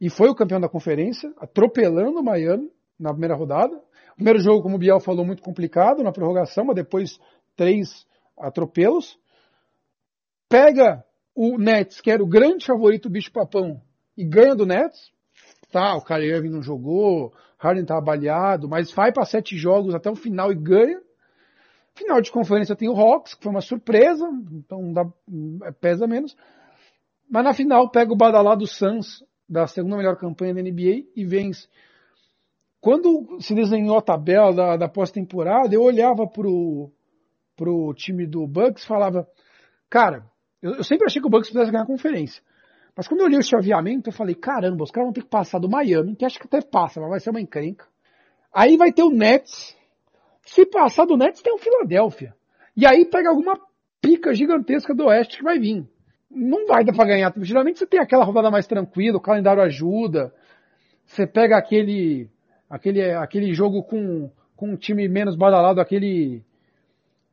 [0.00, 3.80] e foi o campeão da conferência, atropelando o Miami na primeira rodada.
[4.14, 7.18] Primeiro jogo, como o Biel falou, muito complicado na prorrogação, mas depois
[7.54, 8.06] três
[8.38, 9.18] atropelos.
[10.48, 11.04] Pega
[11.34, 13.80] o Nets, que era o grande favorito bicho-papão,
[14.16, 15.12] e ganha do Nets.
[15.70, 20.10] Tá, o Kyrie Irving não jogou, Harden tá baleado, mas vai para sete jogos até
[20.10, 21.00] o final e ganha.
[21.94, 25.06] Final de conferência tem o Hawks, que foi uma surpresa, então dá,
[25.80, 26.36] pesa menos.
[27.28, 31.68] Mas na final pega o badalado Suns, da segunda melhor campanha da NBA, e vence.
[32.80, 36.90] Quando se desenhou a tabela da, da pós-temporada, eu olhava pro,
[37.56, 39.26] pro time do Bucks e falava,
[39.88, 40.24] cara,
[40.62, 42.42] eu, eu sempre achei que o Bucks pudesse ganhar a conferência.
[42.96, 45.58] Mas quando eu li o chaveamento, eu falei, caramba, os caras vão ter que passar
[45.58, 47.86] do Miami, que acho que até passa, mas vai ser uma encrenca.
[48.52, 49.76] Aí vai ter o Nets.
[50.42, 52.34] Se passar do Nets, tem o Philadelphia.
[52.74, 53.60] E aí pega alguma
[54.00, 55.86] pica gigantesca do Oeste que vai vir.
[56.30, 57.32] Não vai dar pra ganhar.
[57.38, 60.32] Geralmente você tem aquela rodada mais tranquila, o calendário ajuda.
[61.04, 62.28] Você pega aquele,
[62.68, 66.42] aquele, aquele jogo com, com um time menos badalado, aquele,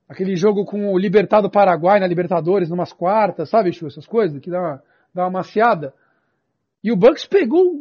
[0.07, 3.87] aquele jogo com o Libertado Paraguai na Libertadores, numas quartas, sabe, Chu?
[3.87, 5.93] Essas coisas que dá uma, dar uma maciada.
[6.83, 7.73] E o Bucks pegou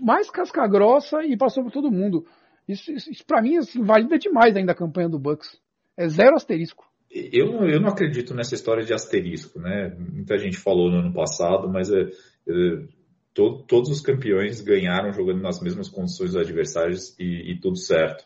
[0.00, 2.26] mais casca grossa e passou por todo mundo.
[2.68, 5.58] Isso, isso, isso para mim assim, valida demais ainda a campanha do Bucks.
[5.96, 6.89] É zero asterisco.
[7.10, 9.92] Eu, eu não acredito nessa história de asterisco, né?
[9.98, 12.86] Muita gente falou no ano passado, mas é, é,
[13.34, 18.24] to, todos os campeões ganharam jogando nas mesmas condições dos adversários e, e tudo certo.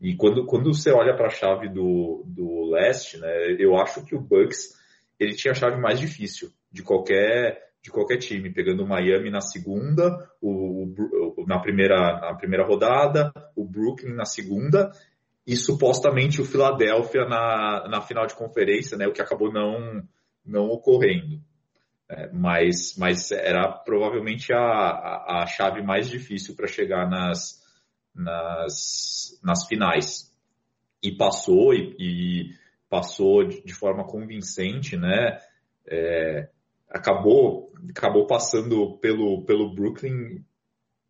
[0.00, 4.16] E quando, quando você olha para a chave do, do leste, né, eu acho que
[4.16, 4.74] o Bucks
[5.20, 9.40] ele tinha a chave mais difícil de qualquer de qualquer time, pegando o Miami na
[9.40, 10.92] segunda, o,
[11.36, 14.90] o, na, primeira, na primeira rodada, o Brooklyn na segunda
[15.46, 20.02] e supostamente o Philadelphia na, na final de conferência, né, o que acabou não,
[20.44, 21.40] não ocorrendo.
[22.08, 27.60] É, mas, mas era provavelmente a, a, a chave mais difícil para chegar nas,
[28.14, 30.32] nas, nas finais.
[31.02, 32.50] E passou, e, e
[32.88, 35.38] passou de, de, forma convincente, né?
[35.86, 36.48] É,
[36.88, 40.44] acabou, acabou passando pelo, pelo Brooklyn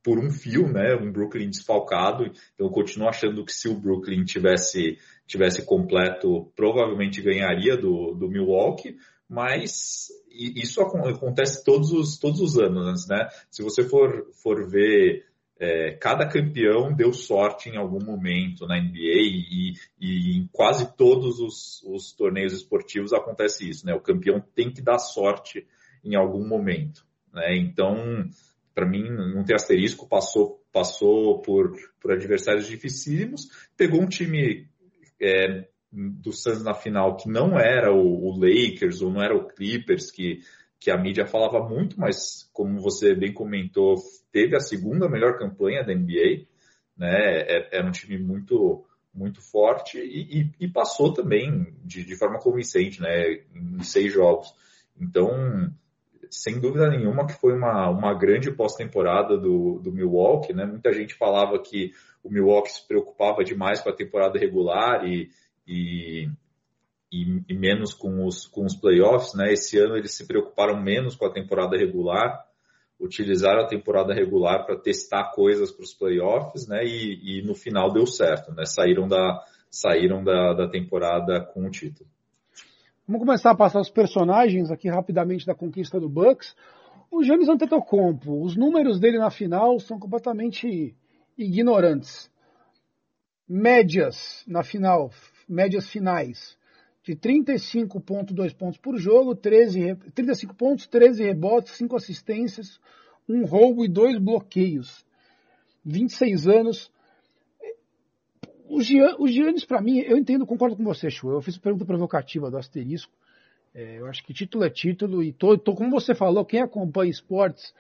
[0.07, 0.95] por um fio, né?
[0.95, 2.27] Um Brooklyn desfalcado.
[2.55, 8.29] Então, eu continuo achando que se o Brooklyn tivesse, tivesse completo, provavelmente ganharia do, do
[8.29, 8.97] Milwaukee.
[9.29, 13.27] Mas isso acontece todos os, todos os anos, né?
[13.51, 15.25] Se você for, for ver
[15.59, 21.41] é, cada campeão deu sorte em algum momento na NBA e, e em quase todos
[21.41, 23.93] os, os, torneios esportivos acontece isso, né?
[23.93, 25.67] O campeão tem que dar sorte
[26.05, 27.57] em algum momento, né?
[27.57, 27.97] Então,
[28.77, 34.69] para mim, não tem asterisco, passou, passou por, por adversários dificílimos, pegou um time
[35.19, 39.49] é, do Suns na final que não era o, o Lakers ou não era o
[39.49, 40.41] Clippers, que
[40.79, 43.97] que a mídia falava muito, mas como você bem comentou,
[44.31, 46.47] teve a segunda melhor campanha da NBA,
[46.97, 47.41] né?
[47.41, 52.39] É, era um time muito muito forte e, e, e passou também de, de, forma
[52.39, 53.41] convincente, né?
[53.55, 54.55] Em seis jogos.
[55.01, 55.31] Então,
[56.31, 60.65] sem dúvida nenhuma que foi uma, uma grande pós-temporada do, do Milwaukee, né?
[60.65, 65.31] Muita gente falava que o Milwaukee se preocupava demais com a temporada regular e,
[65.67, 66.29] e
[67.13, 69.53] e, e, menos com os, com os playoffs, né?
[69.53, 72.45] Esse ano eles se preocuparam menos com a temporada regular,
[72.99, 76.85] utilizaram a temporada regular para testar coisas para os playoffs, né?
[76.85, 78.65] E, e, no final deu certo, né?
[78.67, 82.09] Saíram da, saíram da, da temporada com o título.
[83.09, 86.57] Vamos começar a passar os personagens aqui rapidamente da conquista do Bucks.
[87.09, 90.93] O Giannis Antetokounmpo, os números dele na final são completamente
[91.39, 92.29] ignorantes.
[93.49, 95.13] Médias na final,
[95.49, 96.59] médias finais
[97.05, 102.81] de 35,2 pontos por jogo, 13, 35 pontos, 13 rebotes, 5 assistências,
[103.29, 105.07] um roubo e dois bloqueios.
[105.85, 106.93] 26 anos.
[108.69, 111.31] O, Gian, o Giannis, para mim, eu entendo, concordo com você, Chu.
[111.31, 113.13] Eu fiz pergunta provocativa do asterisco.
[113.75, 117.11] É, eu acho que título é título e tô, tô, como você falou, quem acompanha
[117.11, 117.75] esportes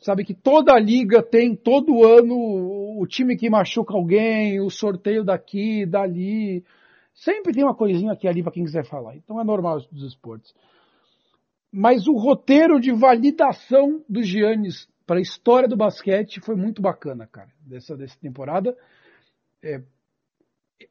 [0.00, 2.34] sabe que toda liga tem todo ano
[2.98, 6.64] o time que machuca alguém, o sorteio daqui, dali.
[7.14, 9.16] Sempre tem uma coisinha aqui ali para quem quiser falar.
[9.16, 10.54] Então é normal isso dos esportes.
[11.70, 17.26] Mas o roteiro de validação do Giannis para a história do basquete foi muito bacana,
[17.26, 18.76] cara, dessa, dessa temporada.
[19.62, 19.80] É,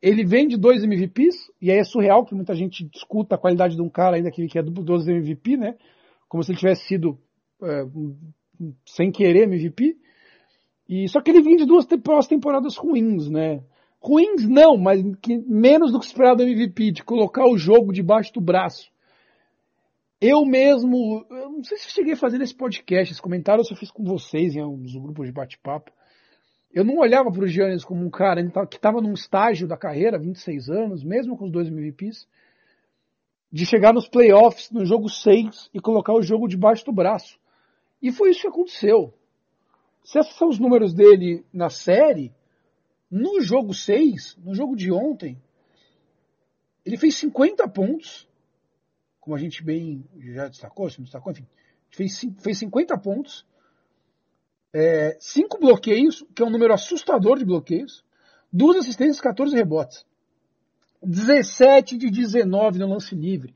[0.01, 3.75] ele vem de dois MVPs, e aí é surreal que muita gente discuta a qualidade
[3.75, 5.75] de um cara ainda que, que é duplo 12 MVP, né?
[6.27, 7.19] Como se ele tivesse sido
[7.63, 7.83] é,
[8.85, 9.97] sem querer MVP.
[10.87, 11.85] E só que ele vem de duas
[12.27, 13.63] temporadas ruins, né?
[14.01, 18.33] Ruins não, mas que, menos do que esperado do MVP, de colocar o jogo debaixo
[18.33, 18.89] do braço.
[20.21, 23.89] Eu mesmo, eu não sei se cheguei a fazer nesse podcast, esse comentário eu fiz
[23.89, 25.91] com vocês em alguns grupos de bate-papo.
[26.71, 30.19] Eu não olhava para o Giannis como um cara que estava num estágio da carreira,
[30.19, 32.27] 26 anos, mesmo com os dois MVPs,
[33.51, 37.39] de chegar nos playoffs, no jogo 6, e colocar o jogo debaixo do braço.
[38.01, 39.13] E foi isso que aconteceu.
[40.03, 42.31] Se esses são os números dele na série,
[43.09, 45.41] no jogo 6, no jogo de ontem,
[46.85, 48.29] ele fez 50 pontos,
[49.19, 51.47] como a gente bem já destacou, se não destacou, enfim,
[51.89, 53.45] fez, fez 50 pontos,
[55.19, 58.03] 5 é, bloqueios, que é um número assustador de bloqueios,
[58.51, 60.05] duas assistências, 14 rebotes.
[61.01, 63.55] 17 de 19 no lance livre.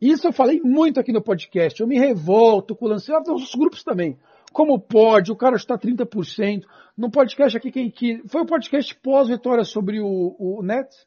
[0.00, 1.80] Isso eu falei muito aqui no podcast.
[1.80, 4.18] Eu me revolto com o lance livre, nos grupos também.
[4.52, 5.32] Como pode?
[5.32, 6.64] O cara está 30%.
[6.96, 8.22] No podcast aqui, quem que.
[8.28, 11.06] Foi o podcast pós-vitória sobre o, o Nets.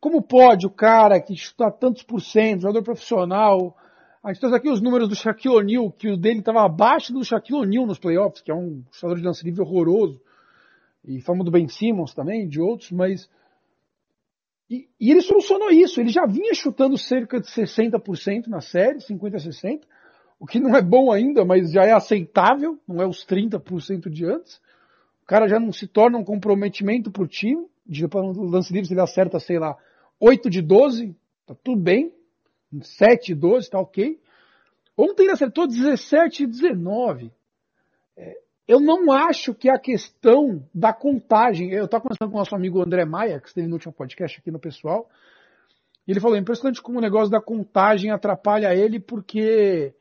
[0.00, 3.76] Como pode o cara que está tantos por cento, jogador profissional.
[4.26, 7.24] A gente trouxe aqui os números do Shaquille O'Neal, que o dele estava abaixo do
[7.24, 10.20] Shaquille O'Neal nos playoffs, que é um jogador de lance livre horroroso.
[11.04, 13.30] E falamos do Ben Simmons também, de outros, mas.
[14.68, 16.00] E, e, ele solucionou isso.
[16.00, 19.82] Ele já vinha chutando cerca de 60% na série, 50% a 60%
[20.40, 24.26] o que não é bom ainda, mas já é aceitável, não é os 30% de
[24.26, 24.60] antes.
[25.22, 27.64] O cara já não se torna um comprometimento para o time.
[27.86, 29.76] De, lance livre, ele acerta, sei lá,
[30.18, 31.14] 8 de 12,
[31.46, 32.12] Tá tudo bem.
[32.80, 34.20] 7, 12, tá ok.
[34.96, 37.32] Ontem ele acertou 17 e 19.
[38.16, 41.70] É, eu não acho que a questão da contagem.
[41.70, 44.50] Eu estava conversando com o nosso amigo André Maia, que esteve no último podcast aqui
[44.50, 45.08] no pessoal.
[46.06, 49.94] E ele falou: é impressionante como o negócio da contagem atrapalha ele, porque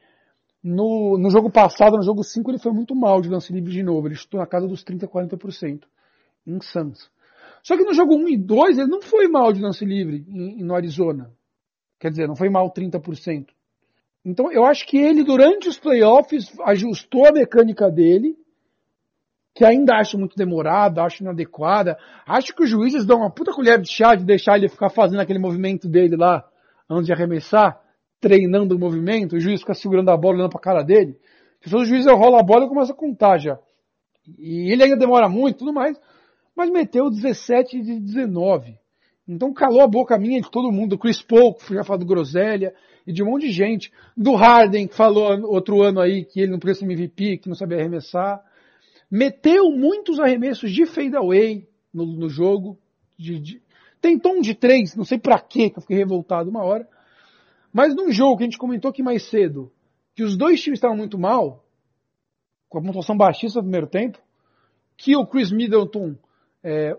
[0.64, 3.84] no, no jogo passado, no jogo 5, ele foi muito mal de lance livre de
[3.84, 4.08] novo.
[4.08, 5.84] Ele chutou na casa dos 30, 40%
[6.48, 7.12] em Suns.
[7.62, 10.64] Só que no jogo 1 e 2, ele não foi mal de lance livre em,
[10.64, 11.32] no Arizona.
[12.06, 13.48] Quer dizer, não foi mal 30%.
[14.24, 18.38] Então eu acho que ele, durante os playoffs, ajustou a mecânica dele,
[19.56, 21.98] que ainda acho muito demorada, acho inadequada.
[22.28, 25.20] Acho que os juízes dão uma puta colher de chá de deixar ele ficar fazendo
[25.20, 26.48] aquele movimento dele lá,
[26.88, 27.82] antes de arremessar
[28.20, 31.18] treinando o movimento, o juiz fica segurando a bola olhando pra cara dele.
[31.64, 33.58] Se o juiz rola a bola, começa a contar já.
[34.38, 36.00] E ele ainda demora muito tudo mais,
[36.56, 38.78] mas meteu 17 de 19.
[39.28, 42.06] Então calou a boca minha de todo mundo, do Chris Paul, que já falou do
[42.06, 42.74] Groselha,
[43.08, 43.92] e de um monte de gente.
[44.16, 47.56] Do Harden, que falou outro ano aí que ele não podia ser MVP, que não
[47.56, 48.44] sabia arremessar.
[49.10, 52.78] Meteu muitos arremessos de fadeaway no, no jogo.
[53.18, 53.62] De, de...
[54.02, 56.88] Tentou um de três, não sei pra quê, que eu fiquei revoltado uma hora.
[57.74, 59.72] Mas num jogo que a gente comentou aqui mais cedo,
[60.16, 61.66] que os dois times estavam muito mal,
[62.70, 64.20] com a pontuação baixíssima no primeiro tempo,
[64.98, 66.16] que o Chris Middleton.
[66.64, 66.98] É,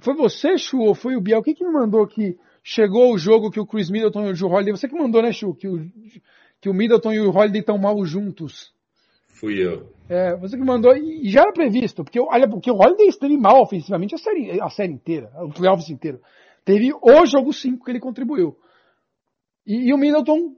[0.00, 1.42] foi você, Chu, ou foi o Biel?
[1.42, 2.36] Quem que me mandou que
[2.68, 4.72] chegou o jogo que o Chris Middleton e o Drew Holiday.
[4.72, 5.54] Você que mandou, né, Chu?
[5.54, 5.88] Que o,
[6.60, 8.74] que o Middleton e o Holiday estão mal juntos.
[9.28, 9.92] Fui eu.
[10.08, 13.62] É, você que mandou, e já era previsto, porque olha, porque o Holiday esteve mal
[13.62, 16.20] ofensivamente a série, a série inteira, o playoffs inteiro.
[16.64, 18.56] Teve o jogo 5 que ele contribuiu.
[19.64, 20.56] E, e, o Middleton,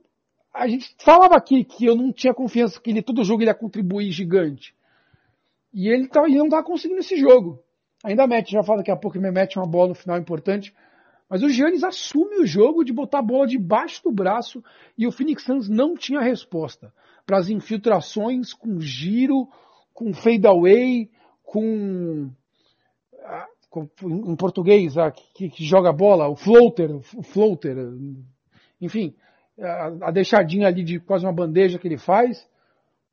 [0.55, 3.55] a gente falava aqui que eu não tinha confiança que ele todo jogo ele ia
[3.55, 4.74] contribuir gigante.
[5.74, 7.62] E ele, tá, ele não tá conseguindo esse jogo.
[8.04, 10.74] Ainda mete, já fala daqui a pouco me mete uma bola no final importante.
[11.28, 14.62] Mas o Giannis assume o jogo de botar a bola debaixo do braço
[14.96, 16.92] e o Phoenix Suns não tinha resposta
[17.26, 19.46] para as infiltrações com giro,
[19.92, 21.11] com fadeaway,
[21.42, 22.30] com,
[23.24, 27.76] ah, com em português, ah, que, que, joga bola, o floater, o floater,
[28.80, 29.14] enfim,
[29.61, 32.48] a, a deixadinha ali de quase uma bandeja que ele faz,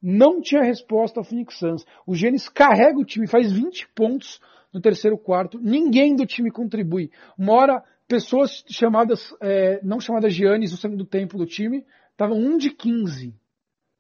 [0.02, 1.86] não tinha resposta ao Phoenix Suns.
[2.06, 4.40] O Gênesis carrega o time, faz 20 pontos
[4.76, 7.10] no terceiro quarto, ninguém do time contribui.
[7.38, 12.38] Uma hora, pessoas chamadas, é, não chamadas Giannis, o sangue do tempo do time, estavam
[12.38, 13.34] 1 de 15.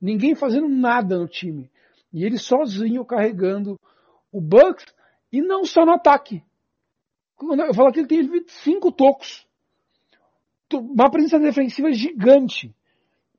[0.02, 1.72] Ninguém fazendo nada no time.
[2.12, 3.80] E ele sozinho carregando
[4.34, 4.86] o Bucks,
[5.32, 6.44] e não só no ataque.
[7.42, 9.48] Eu falo que ele tem cinco tocos
[10.74, 12.76] uma presença defensiva gigante.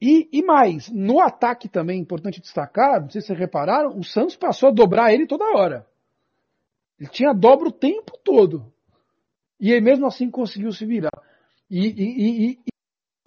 [0.00, 4.36] E, e, mais, no ataque também, importante destacar, não sei se vocês repararam, o Santos
[4.36, 5.86] passou a dobrar ele toda hora.
[6.98, 8.72] Ele tinha dobro o tempo todo.
[9.60, 11.10] E ele mesmo assim conseguiu se virar.
[11.70, 12.58] E, e, e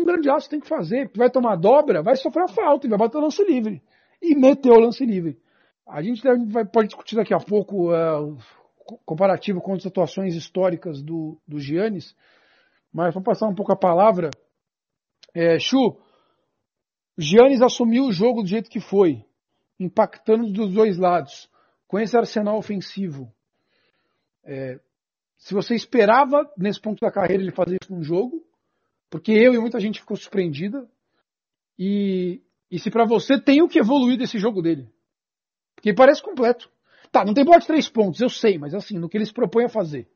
[0.01, 2.97] um grande aço tem que fazer, vai tomar dobra, vai sofrer a falta e vai
[2.97, 3.81] bater o lance livre.
[4.21, 5.39] E meteu o lance livre.
[5.87, 8.37] A gente vai, pode discutir daqui a pouco uh,
[9.05, 12.15] comparativo com as atuações históricas do, do Giannis,
[12.93, 14.29] mas vou passar um pouco a palavra.
[15.33, 15.99] É, Chu,
[17.17, 19.23] Giannis assumiu o jogo do jeito que foi,
[19.79, 21.49] impactando dos dois lados,
[21.87, 23.31] com esse arsenal ofensivo.
[24.49, 24.79] É,
[25.37, 28.43] se você esperava, nesse ponto da carreira, ele fazer isso num jogo,
[29.07, 30.89] porque eu e muita gente ficou surpreendida,
[31.77, 34.89] e, e se para você tem o que evoluir desse jogo dele.
[35.75, 36.67] Porque parece completo.
[37.11, 39.33] Tá, não tem bola de três pontos, eu sei, mas assim, no que ele se
[39.33, 40.07] propõe a fazer.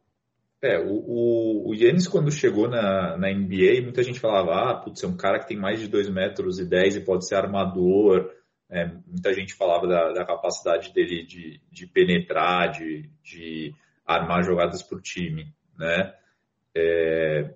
[0.64, 5.04] É, o, o, o Yannis quando chegou na, na NBA, muita gente falava, ah, putz,
[5.04, 8.32] é um cara que tem mais de 2 metros e 10 e pode ser armador.
[8.70, 14.84] É, muita gente falava da, da capacidade dele de, de penetrar, de, de armar jogadas
[14.84, 16.14] para o time, né?
[16.76, 17.54] É,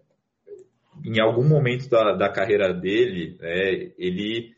[1.03, 4.55] em algum momento da, da carreira dele, né, ele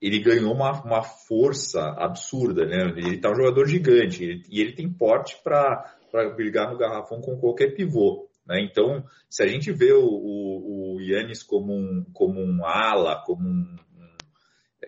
[0.00, 2.92] ele ganhou uma, uma força absurda, né?
[2.96, 5.94] Ele tá um jogador gigante ele, e ele tem porte para
[6.34, 8.28] brigar no garrafão com qualquer pivô.
[8.44, 8.62] Né?
[8.62, 13.48] Então, se a gente vê o, o, o Yannis como um, como um ala, como
[13.48, 13.76] um,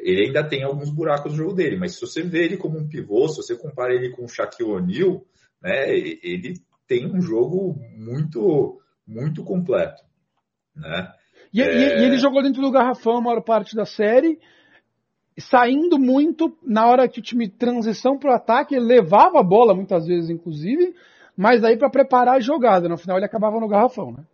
[0.00, 2.88] ele ainda tem alguns buracos no jogo dele, mas se você vê ele como um
[2.88, 5.24] pivô, se você compara ele com o Shaquille O'Neal,
[5.64, 10.02] né, ele tem um jogo muito, muito completo.
[10.76, 11.10] Né?
[11.52, 12.00] E, é...
[12.00, 14.38] e, ele jogou dentro do garrafão a maior parte da série,
[15.38, 19.74] saindo muito na hora que o time transição para o ataque, ele levava a bola
[19.74, 20.94] muitas vezes, inclusive,
[21.34, 24.24] mas aí para preparar a jogada, no final ele acabava no garrafão, né?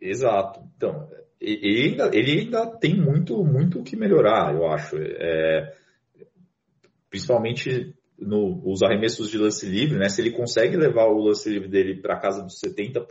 [0.00, 0.60] Exato.
[0.76, 4.96] Então, ele ainda, ele ainda tem muito, muito o que melhorar, eu acho.
[4.96, 5.74] É,
[7.10, 10.08] principalmente nos arremessos de lance livre, né?
[10.08, 13.06] Se ele consegue levar o lance livre dele para casa dos 70%,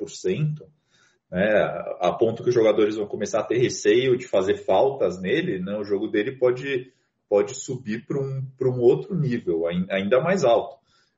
[1.31, 1.63] né,
[1.99, 5.77] a ponto que os jogadores vão começar a ter receio de fazer faltas nele, né,
[5.77, 6.91] o jogo dele pode,
[7.29, 10.77] pode subir para um, um outro nível, ainda mais alto.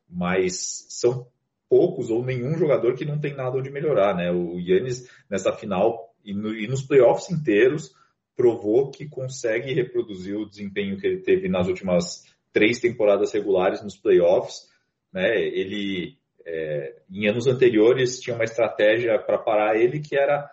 [0.10, 1.28] Mas são
[1.70, 4.14] poucos ou nenhum jogador que não tem nada onde melhorar.
[4.14, 4.30] Né?
[4.30, 7.96] O Yannis, nessa final e, no, e nos playoffs inteiros,
[8.36, 13.98] provou que consegue reproduzir o desempenho que ele teve nas últimas três temporadas regulares nos
[13.98, 14.70] playoffs.
[15.14, 15.38] Né?
[15.38, 20.50] Ele é, em anos anteriores tinha uma estratégia para parar ele que era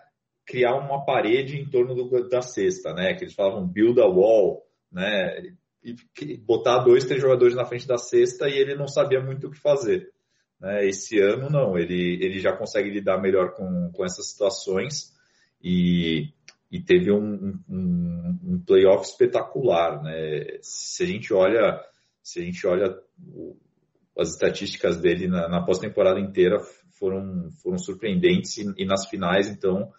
[0.49, 3.15] criar uma parede em torno do, da cesta, né?
[3.15, 5.53] Que eles falavam build a wall, né?
[5.85, 9.51] E botar dois, três jogadores na frente da cesta e ele não sabia muito o
[9.51, 10.11] que fazer.
[10.61, 10.87] Né?
[10.87, 15.15] Esse ano não, ele, ele já consegue lidar melhor com, com essas situações
[15.63, 16.33] e,
[16.71, 20.59] e teve um, um, um playoff espetacular, né?
[20.63, 21.81] Se a gente olha,
[22.29, 22.95] se a gente olha
[24.19, 26.59] as estatísticas dele na, na pós-temporada inteira
[26.99, 29.91] foram, foram surpreendentes e, e nas finais, então,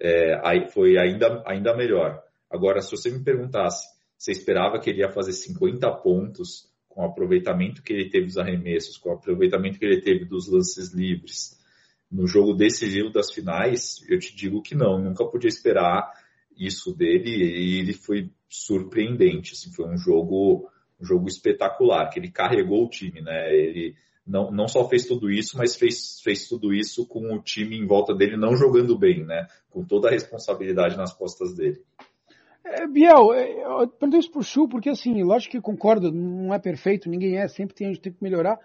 [0.00, 2.20] é, aí foi ainda, ainda melhor.
[2.50, 7.06] Agora, se você me perguntasse, você esperava que ele ia fazer 50 pontos com o
[7.06, 11.56] aproveitamento que ele teve dos arremessos, com o aproveitamento que ele teve dos lances livres,
[12.10, 16.10] no jogo decisivo das finais, eu te digo que não, nunca podia esperar
[16.56, 19.52] isso dele e ele foi surpreendente.
[19.52, 20.68] Assim, foi um jogo
[21.00, 23.54] um jogo espetacular, que ele carregou o time, né?
[23.54, 23.94] Ele
[24.26, 27.86] não, não só fez tudo isso, mas fez, fez tudo isso com o time em
[27.86, 29.46] volta dele não jogando bem, né?
[29.70, 31.82] Com toda a responsabilidade nas costas dele.
[32.64, 36.58] É, Biel, é, eu perguntei isso pro Chu, porque assim, lógico que concordo, não é
[36.58, 38.58] perfeito, ninguém é, sempre tem, a gente tem que melhorar.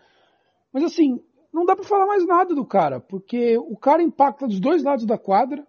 [0.74, 1.24] Mas assim,
[1.54, 5.06] não dá para falar mais nada do cara, porque o cara impacta dos dois lados
[5.06, 5.66] da quadra,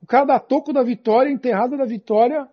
[0.00, 2.48] o cara dá toco da vitória, enterrada da vitória,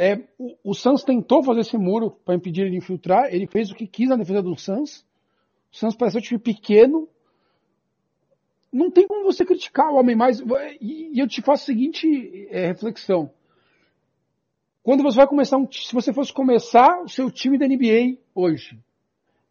[0.00, 3.70] é, o, o Suns tentou fazer esse muro para impedir ele de infiltrar, ele fez
[3.70, 5.04] o que quis na defesa do Suns.
[5.70, 7.06] O Suns pareceu um time pequeno.
[8.72, 10.40] Não tem como você criticar o homem mais.
[10.80, 13.30] E, e eu te faço a seguinte é, reflexão.
[14.82, 18.78] Quando você vai começar um, se você fosse começar o seu time da NBA hoje,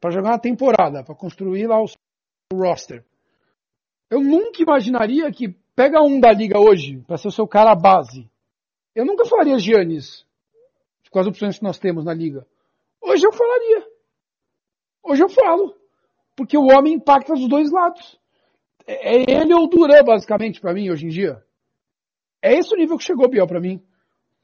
[0.01, 1.85] para jogar uma temporada, para construir lá o
[2.55, 3.05] roster,
[4.09, 8.27] eu nunca imaginaria que pega um da liga hoje para ser o seu cara base.
[8.95, 10.27] Eu nunca falaria Giannis
[11.09, 12.45] com as opções que nós temos na liga.
[13.01, 13.87] Hoje eu falaria.
[15.03, 15.75] Hoje eu falo.
[16.35, 18.19] Porque o homem impacta dos dois lados.
[18.85, 21.43] É, é ele ou o Duran, basicamente, para mim, hoje em dia.
[22.41, 23.83] É esse o nível que chegou, Biel, para mim.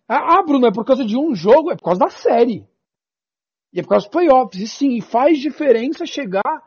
[0.08, 2.68] Ah, ah, Bruno, é por causa de um jogo, é por causa da série.
[3.72, 4.62] E é por causa dos playoffs.
[4.62, 6.64] E sim, faz diferença chegar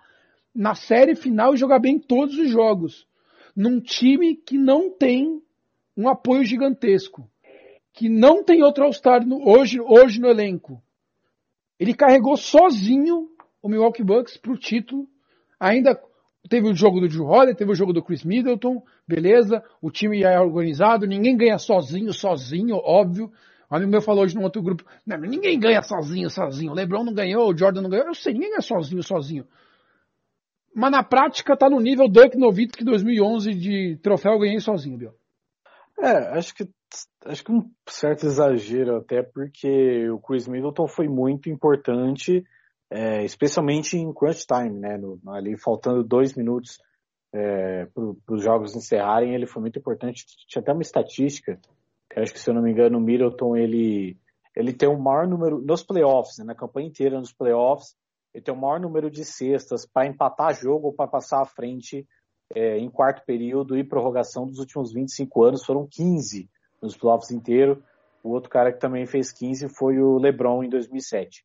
[0.55, 3.07] na série final e jogar bem todos os jogos.
[3.55, 5.43] Num time que não tem
[5.97, 7.29] um apoio gigantesco
[7.99, 10.81] que não tem outro All-Star hoje, hoje no elenco.
[11.81, 13.29] Ele carregou sozinho
[13.61, 15.09] o Milwaukee Bucks para o título.
[15.59, 16.01] Ainda
[16.49, 19.65] teve o jogo do Drew Holiday, teve o jogo do Chris Middleton, beleza.
[19.83, 23.33] O time é organizado, ninguém ganha sozinho, sozinho, óbvio.
[23.69, 26.71] Um amigo meu falou hoje num outro grupo, não, ninguém ganha sozinho, sozinho.
[26.71, 28.07] O LeBron não ganhou, o Jordan não ganhou.
[28.07, 29.45] Eu sei, ninguém ganha sozinho, sozinho.
[30.73, 35.15] Mas na prática tá no nível Dirk Nowitzki 2011 de troféu eu ganhei sozinho, Bill.
[36.01, 36.65] É, acho que
[37.27, 42.45] acho que um certo exagero até porque o Chris Middleton foi muito importante,
[42.91, 44.97] é, especialmente em crunch time, né?
[44.97, 46.79] No, ali faltando dois minutos
[47.33, 50.25] é, para os jogos encerrarem, ele foi muito importante.
[50.47, 51.59] Tinha até uma estatística,
[52.11, 54.17] que acho que se eu não me engano, o Middleton ele
[54.57, 57.95] ele tem o maior número nos playoffs, né, na campanha inteira nos playoffs,
[58.35, 62.05] ele tem o maior número de cestas para empatar jogo ou para passar à frente
[62.53, 66.49] é, em quarto período e prorrogação dos últimos 25 anos, foram 15
[66.83, 67.83] nos playoffs inteiro.
[68.23, 71.45] O outro cara que também fez 15 foi o LeBron em 2007.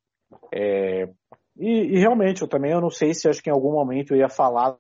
[0.53, 1.07] É,
[1.57, 4.17] e, e, realmente, eu também eu não sei se acho que em algum momento eu
[4.17, 4.77] ia falar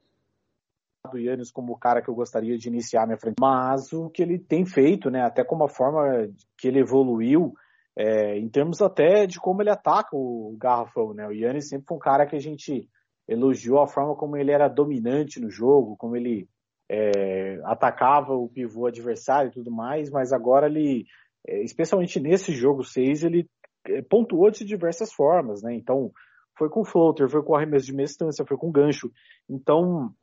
[1.11, 4.21] do Yannis como o cara que eu gostaria de iniciar minha frente, mas o que
[4.21, 7.53] ele tem feito, né, até como a forma que ele evoluiu,
[7.95, 11.97] é, em termos até de como ele ataca o garrafão, né, o Yannis sempre foi
[11.97, 12.89] um cara que a gente
[13.27, 16.47] elogiou a forma como ele era dominante no jogo, como ele
[16.89, 21.05] é, atacava o pivô adversário e tudo mais, mas agora ele,
[21.47, 23.49] é, especialmente nesse jogo 6, ele
[23.87, 25.73] é, pontuou de diversas formas, né?
[25.73, 26.11] Então,
[26.57, 29.11] foi com floater, foi com arremesso de meia distância, foi com gancho.
[29.49, 30.13] Então,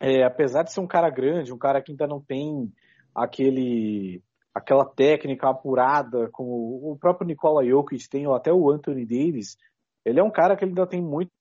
[0.00, 2.72] é, apesar de ser um cara grande, um cara que ainda não tem
[3.14, 4.22] aquele
[4.54, 9.56] aquela técnica apurada como o próprio Nikola Jokic tem, ou até o Anthony Davis,
[10.04, 11.32] ele é um cara que ainda tem muito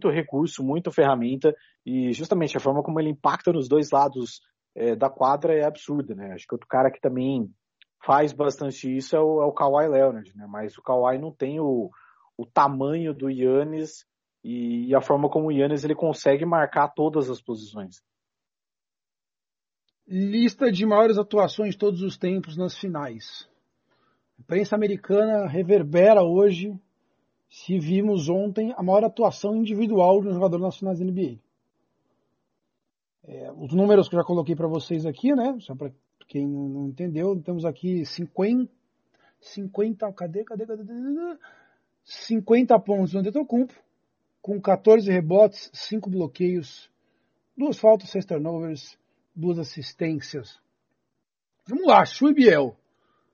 [0.00, 4.40] muito recurso, muita ferramenta e justamente a forma como ele impacta nos dois lados
[4.74, 6.32] é, da quadra é absurda, né?
[6.32, 7.50] Acho que outro cara que também
[8.04, 10.46] faz bastante isso é o, é o Kawhi Leonard, né?
[10.48, 11.90] Mas o Kawhi não tem o,
[12.36, 14.06] o tamanho do Yannis
[14.42, 18.02] e, e a forma como o Yannis ele consegue marcar todas as posições.
[20.06, 23.48] Lista de maiores atuações todos os tempos nas finais.
[24.38, 26.74] A imprensa americana reverbera hoje
[27.50, 31.38] se vimos ontem a maior atuação individual de um jogador nas finais da NBA.
[33.24, 35.58] É, os números que eu já coloquei para vocês aqui, né?
[35.60, 35.92] Só para
[36.28, 38.72] quem não entendeu, temos aqui 50,
[39.40, 41.38] 50, cadê, cadê, cadê, cadê
[42.04, 43.74] 50 pontos no Antetokounmpo,
[44.40, 46.90] com 14 rebotes, 5 bloqueios,
[47.56, 48.96] duas faltas, 6 turnovers,
[49.34, 50.60] duas assistências.
[51.66, 52.76] Vamos lá, Shui Biel.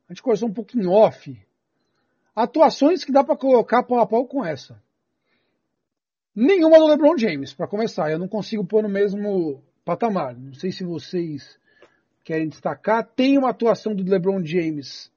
[0.08, 1.45] A gente conversou um pouquinho off.
[2.36, 4.78] Atuações que dá para colocar pau a pau com essa.
[6.34, 8.10] Nenhuma do LeBron James, para começar.
[8.10, 10.36] Eu não consigo pôr no mesmo patamar.
[10.36, 11.58] Não sei se vocês
[12.22, 13.06] querem destacar.
[13.06, 15.10] Tem uma atuação do LeBron James.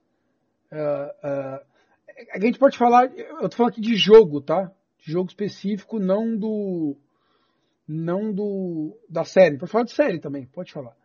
[0.72, 1.65] Uh, uh,
[2.32, 3.13] a gente pode falar.
[3.13, 4.72] Eu tô falando aqui de jogo, tá?
[4.97, 6.95] De jogo específico, não do
[7.86, 9.57] não do da série.
[9.57, 10.95] Pode falar de série também, pode falar.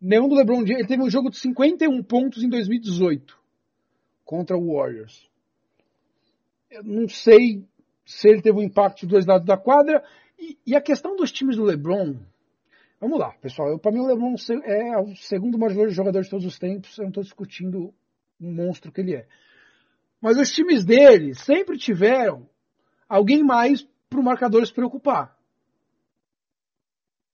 [0.00, 3.47] Nenhum do LeBron James, ele teve um jogo de 51 pontos em 2018
[4.28, 5.26] contra o Warriors.
[6.70, 7.66] Eu não sei
[8.04, 10.04] se ele teve um impacto dos dois lados da quadra.
[10.38, 12.14] E, e a questão dos times do LeBron,
[13.00, 13.78] vamos lá, pessoal.
[13.78, 16.98] Para mim o LeBron é o segundo maior jogador de todos os tempos.
[16.98, 17.94] Eu não estou discutindo
[18.38, 19.26] um monstro que ele é.
[20.20, 22.46] Mas os times dele sempre tiveram
[23.08, 25.34] alguém mais para o marcador se preocupar.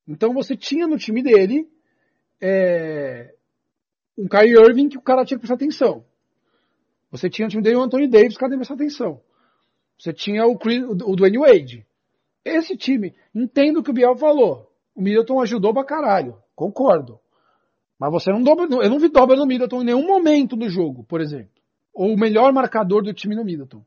[0.07, 1.69] Então você tinha no time dele
[2.41, 3.35] é,
[4.17, 6.07] um Kyrie Irving que o cara tinha que prestar atenção.
[7.15, 9.21] Você tinha no time dele o Anthony Davis, o que prestar atenção.
[9.97, 11.87] Você tinha o, Chris, o Dwayne Wade.
[12.45, 14.69] Esse time, entendo o que o Biel falou.
[14.97, 16.37] O Middleton ajudou pra caralho.
[16.57, 17.21] Concordo.
[18.01, 21.05] Mas você não dobra, eu não vi dobra no Middleton em nenhum momento do jogo,
[21.05, 21.53] por exemplo.
[21.95, 23.85] Ou o melhor marcador do time no Middleton.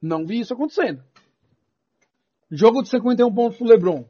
[0.00, 1.02] Não vi isso acontecendo.
[2.48, 4.04] Jogo de 51 pontos pro LeBron.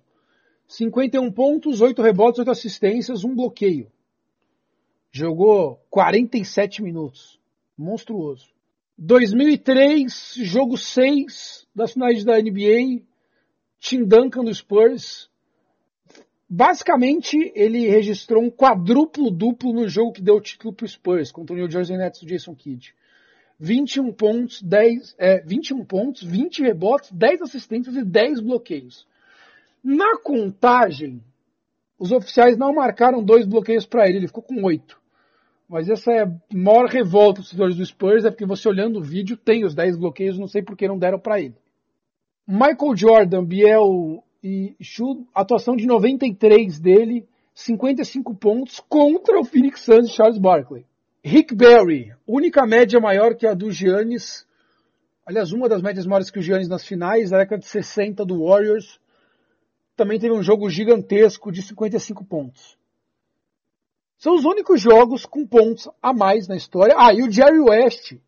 [0.69, 3.91] 51 pontos, 8 rebotes, 8 assistências, um bloqueio.
[5.11, 7.40] Jogou 47 minutos.
[7.81, 8.51] Monstruoso.
[8.99, 13.03] 2003, jogo 6 das finais da NBA.
[13.79, 15.31] Tim Duncan do Spurs.
[16.47, 21.33] Basicamente, ele registrou um quadruplo duplo no jogo que deu o título para o Spurs,
[21.33, 22.95] contra o New Jersey Nets do Jason Kidd.
[23.59, 29.07] 21 pontos, 10, é, 21 pontos, 20 rebotes, 10 assistências e 10 bloqueios.
[29.83, 31.23] Na contagem,
[31.99, 35.00] os oficiais não marcaram dois bloqueios para ele, ele ficou com oito.
[35.71, 39.03] Mas essa é a maior revolta dos seguidores do Spurs, é porque você olhando o
[39.05, 41.55] vídeo tem os 10 bloqueios, não sei por que não deram para ele.
[42.45, 50.09] Michael Jordan, Biel e Chu, atuação de 93 dele, 55 pontos contra o Phoenix Suns
[50.09, 50.85] de Charles Barkley.
[51.25, 54.45] Rick Barry, única média maior que a do Giannis,
[55.25, 58.45] aliás, uma das médias maiores que o Giannis nas finais, da década de 60 do
[58.45, 58.99] Warriors,
[59.97, 62.80] também teve um jogo gigantesco de 55 pontos.
[64.21, 66.95] São os únicos jogos com pontos a mais na história.
[66.99, 68.19] Ah, e o Jerry West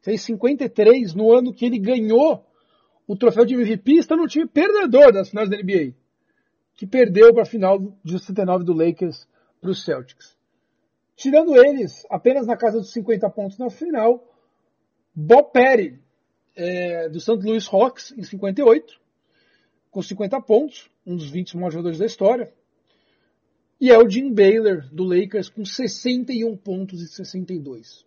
[0.00, 2.46] fez 53 no ano que ele ganhou
[3.06, 5.92] o troféu de MVP, está no time perdedor das finais da NBA,
[6.74, 9.28] que perdeu para a final de 69 do Lakers
[9.60, 10.34] para os Celtics.
[11.14, 14.26] Tirando eles, apenas na casa dos 50 pontos na final,
[15.14, 16.00] Bob Perry,
[16.56, 17.36] é, do St.
[17.44, 18.98] Louis Hawks, em 58,
[19.90, 22.50] com 50 pontos, um dos 20 maiores jogadores da história.
[23.80, 28.04] E é o Jim Baylor, do Lakers, com 61 pontos e 62.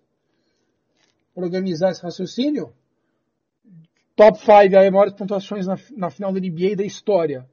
[1.33, 2.73] Para organizar esse raciocínio,
[4.15, 7.49] top 5 aí, maiores pontuações na, na final da NBA da história.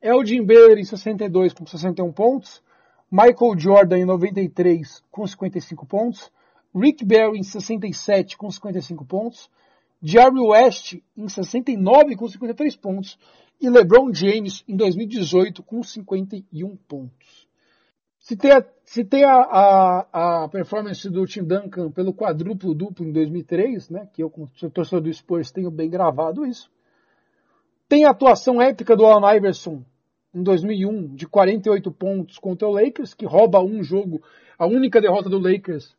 [0.00, 2.62] É o Jim Baylor em 62 com 61 pontos,
[3.10, 6.30] Michael Jordan em 93 com 55 pontos,
[6.74, 9.50] Rick Barry em 67 com 55 pontos,
[10.02, 13.18] Jerry West em 69 com 53 pontos
[13.60, 17.45] e LeBron James em 2018 com 51 pontos.
[18.26, 23.88] Se tem a, a, a, a performance do Tim Duncan pelo quadruplo duplo em 2003,
[23.88, 26.68] né, que eu como torcedor do Spurs tenho bem gravado isso.
[27.88, 29.84] Tem a atuação épica do Allen Iverson
[30.34, 34.20] em 2001 de 48 pontos contra o Lakers, que rouba um jogo,
[34.58, 35.96] a única derrota do Lakers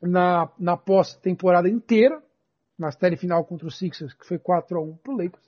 [0.00, 2.22] na, na pós-temporada inteira,
[2.78, 5.44] na série final contra o Sixers, que foi 4 a 1 para o Lakers.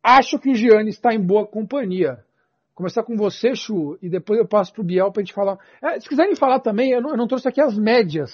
[0.00, 2.24] Acho que o Gianni está em boa companhia.
[2.80, 5.58] Começar com você, Chu, e depois eu passo para o Biel para a gente falar.
[5.82, 8.30] É, se quiserem falar também, eu não, eu não, trouxe aqui as médias.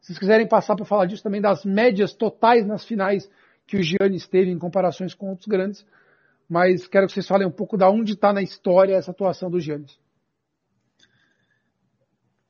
[0.00, 3.28] Se vocês quiserem passar para falar disso também, das médias totais nas finais
[3.66, 5.84] que o Gianni teve em comparações com outros grandes.
[6.48, 9.58] Mas quero que vocês falem um pouco da onde está na história essa atuação do
[9.58, 9.86] Gianni.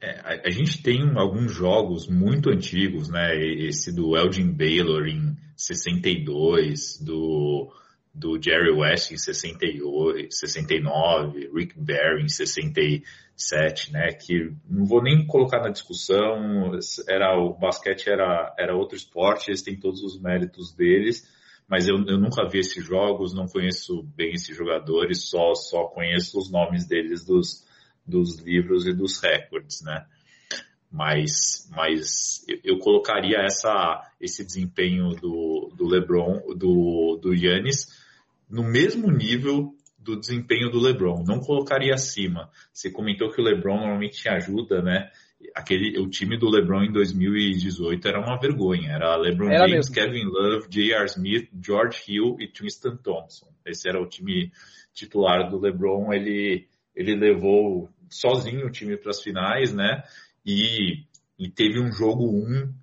[0.02, 3.34] É, a, a, gente tem alguns jogos muito antigos, né?
[3.34, 7.72] Esse do Elgin Baylor em 62, do
[8.14, 14.12] do Jerry West em 68, 69, Rick Barry em 67, né?
[14.12, 16.72] Que não vou nem colocar na discussão,
[17.08, 21.28] era o basquete era, era outro esporte, eles têm todos os méritos deles,
[21.68, 26.38] mas eu, eu nunca vi esses jogos, não conheço bem esses jogadores, só só conheço
[26.38, 27.66] os nomes deles dos,
[28.06, 30.06] dos livros e dos recordes, né?
[30.90, 37.86] Mas, mas eu colocaria essa, esse desempenho do, do LeBron, do, do Yannis,
[38.48, 41.22] no mesmo nível do desempenho do LeBron.
[41.26, 42.50] Não colocaria acima.
[42.72, 45.10] Você comentou que o LeBron normalmente ajuda, né?
[45.54, 48.92] Aquele, o time do LeBron em 2018 era uma vergonha.
[48.92, 49.94] Era LeBron era James, mesmo.
[49.94, 51.04] Kevin Love, J.R.
[51.04, 53.48] Smith, George Hill e Tristan Thompson.
[53.66, 54.50] Esse era o time
[54.94, 56.12] titular do LeBron.
[56.12, 56.66] Ele,
[56.96, 60.02] ele levou sozinho o time para as finais, né?
[60.48, 61.04] E,
[61.38, 62.74] e teve um jogo 1 um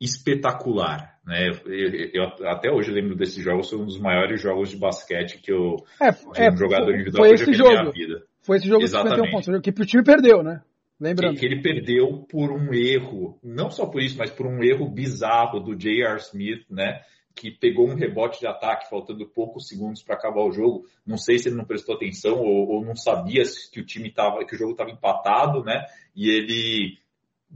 [0.00, 1.16] espetacular.
[1.24, 1.48] Né?
[1.66, 5.52] Eu, eu, até hoje lembro desse jogo, foi um dos maiores jogos de basquete que
[5.52, 7.74] eu é, de um é, jogador individual foi esse jogo.
[7.74, 8.22] na minha vida.
[8.42, 9.20] Foi esse jogo Exatamente.
[9.22, 10.62] de 51 pontos, que o time perdeu, né?
[11.00, 11.34] Lembrando.
[11.34, 14.90] Que, que ele perdeu por um erro, não só por isso, mas por um erro
[14.90, 16.16] bizarro do J.R.
[16.16, 17.02] Smith, né?
[17.38, 20.86] Que pegou um rebote de ataque faltando poucos segundos para acabar o jogo.
[21.06, 24.44] Não sei se ele não prestou atenção ou, ou não sabia que o time tava,
[24.44, 25.86] que o jogo estava empatado, né?
[26.16, 26.98] E ele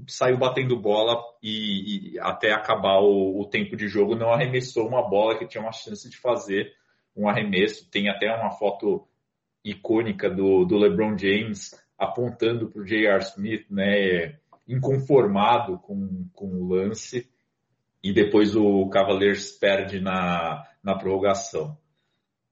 [0.06, 5.06] saiu batendo bola e, e até acabar o, o, tempo de jogo não arremessou uma
[5.06, 6.72] bola que tinha uma chance de fazer
[7.16, 7.90] um arremesso.
[7.90, 9.06] Tem até uma foto
[9.64, 13.22] icônica do, do LeBron James apontando para o J.R.
[13.24, 14.38] Smith, né?
[14.68, 17.31] Inconformado com, com o lance
[18.02, 21.76] e depois o Cavaliers perde na, na prorrogação.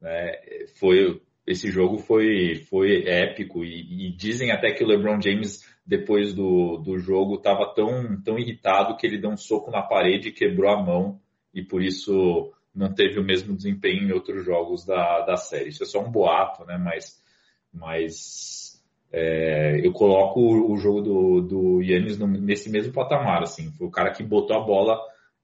[0.03, 5.67] É, foi, esse jogo foi, foi épico e, e, dizem até que o LeBron James,
[5.85, 10.29] depois do, do jogo, estava tão, tão irritado que ele deu um soco na parede
[10.29, 11.21] e quebrou a mão
[11.53, 15.71] e por isso não teve o mesmo desempenho em outros jogos da, da série.
[15.71, 16.79] Isso é só um boato, né?
[16.79, 17.21] Mas,
[17.73, 18.81] mas
[19.13, 23.73] é, eu coloco o, jogo do, do Yannis nesse mesmo patamar, assim.
[23.73, 24.99] Foi o cara que botou a bola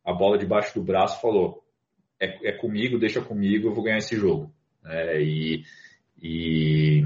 [0.07, 1.65] a bola debaixo do braço falou:
[2.21, 4.53] é, é comigo, deixa comigo, eu vou ganhar esse jogo.
[4.85, 5.65] É, e,
[6.23, 7.05] e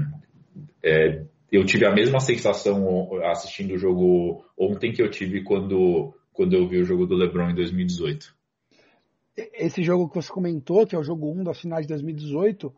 [0.83, 6.53] é, eu tive a mesma sensação assistindo o jogo ontem que eu tive quando, quando
[6.53, 8.35] eu vi o jogo do LeBron em 2018.
[9.35, 12.71] Esse jogo que você comentou, que é o jogo 1 da final de 2018,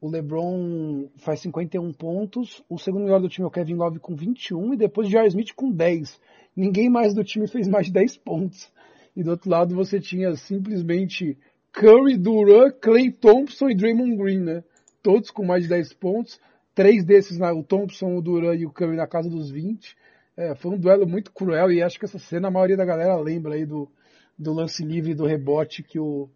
[0.00, 4.14] o LeBron faz 51 pontos, o segundo melhor do time é o Kevin Love com
[4.14, 5.26] 21 e depois o J.R.
[5.26, 6.20] Smith com 10.
[6.54, 8.70] Ninguém mais do time fez mais de 10 pontos.
[9.18, 11.36] E do outro lado você tinha simplesmente
[11.72, 14.62] Curry, Duran, Clay Thompson e Draymond Green, né?
[15.02, 16.40] Todos com mais de 10 pontos.
[16.72, 17.50] Três desses, né?
[17.50, 19.96] o Thompson, o Duran e o Curry na casa dos 20.
[20.36, 23.16] É, foi um duelo muito cruel e acho que essa cena a maioria da galera
[23.16, 23.90] lembra aí do,
[24.38, 26.28] do lance livre do rebote que o,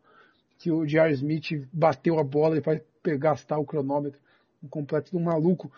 [0.59, 1.13] que o J.R.
[1.13, 2.83] Smith bateu a bola e vai
[3.17, 4.19] gastar o cronômetro.
[4.61, 5.71] Um completo de um maluco.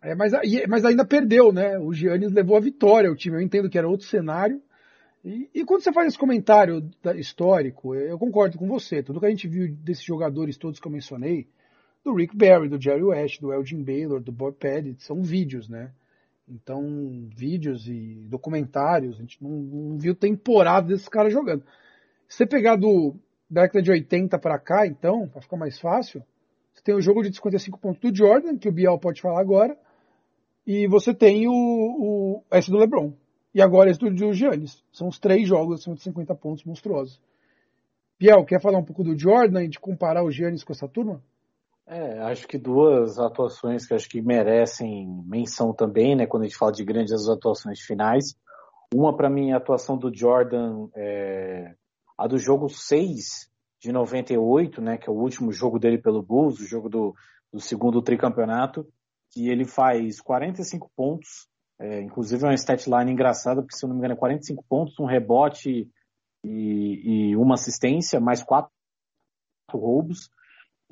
[0.00, 0.30] É, mas,
[0.68, 1.76] mas ainda perdeu, né?
[1.80, 3.10] O Giannis levou a vitória.
[3.10, 4.62] O time, eu entendo que era outro cenário,
[5.24, 9.02] e, e, quando você faz esse comentário histórico, eu concordo com você.
[9.02, 11.46] Tudo que a gente viu desses jogadores todos que eu mencionei,
[12.02, 15.92] do Rick Barry, do Jerry West, do Elgin Baylor, do Bob Pettit, são vídeos, né?
[16.48, 21.64] Então, vídeos e documentários, a gente não, não viu temporada desses caras jogando.
[22.26, 23.14] Se você pegar do
[23.48, 26.22] da década de 80 para cá, então, para ficar mais fácil,
[26.72, 29.76] você tem o jogo de 55 pontos do Jordan, que o Biel pode falar agora,
[30.64, 33.12] e você tem o, o esse do LeBron,
[33.54, 34.84] e agora esse do Giannis.
[34.92, 37.20] São os três jogos acima de 50 pontos monstruosos.
[38.18, 41.22] Biel, quer falar um pouco do Jordan e de comparar o Giannis com essa turma?
[41.86, 46.56] É, acho que duas atuações que acho que merecem menção também, né, quando a gente
[46.56, 48.36] fala de grandes atuações finais.
[48.94, 51.74] Uma, para mim, é a atuação do Jordan, é,
[52.16, 56.60] a do jogo 6 de 98, né, que é o último jogo dele pelo Bulls,
[56.60, 57.14] o jogo do,
[57.52, 58.86] do segundo tricampeonato,
[59.32, 61.48] que ele faz 45 pontos,
[61.80, 65.00] é, inclusive é uma statline engraçada, porque se eu não me engano é 45 pontos,
[65.00, 65.90] um rebote
[66.44, 68.70] e, e uma assistência, mais quatro
[69.72, 70.30] roubos.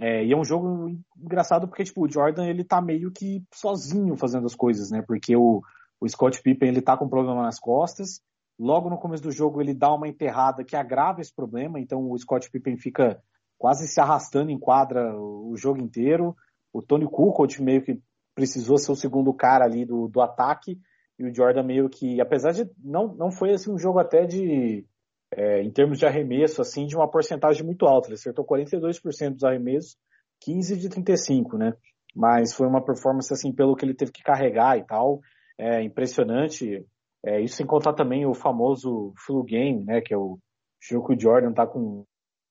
[0.01, 4.16] É, e é um jogo engraçado porque tipo, o Jordan ele tá meio que sozinho
[4.16, 5.03] fazendo as coisas, né?
[5.07, 5.61] Porque o,
[6.01, 8.22] o Scott Pippen ele tá com problema nas costas.
[8.59, 12.18] Logo no começo do jogo ele dá uma enterrada que agrava esse problema, então o
[12.18, 13.22] Scott Pippen fica
[13.59, 16.34] quase se arrastando em quadra o jogo inteiro.
[16.72, 18.01] O Tony Kukoc meio que
[18.39, 20.78] precisou ser o segundo cara ali do, do ataque,
[21.18, 24.86] e o Jordan meio que, apesar de não, não foi assim um jogo até de,
[25.32, 29.43] é, em termos de arremesso, assim, de uma porcentagem muito alta, ele acertou 42% dos
[29.43, 29.97] arremessos,
[30.43, 31.74] 15 de 35, né,
[32.14, 35.20] mas foi uma performance, assim, pelo que ele teve que carregar e tal,
[35.59, 36.86] é impressionante,
[37.26, 40.39] é, isso sem contar também o famoso flu game, né, que é o
[40.80, 42.05] jogo que o Jordan tá com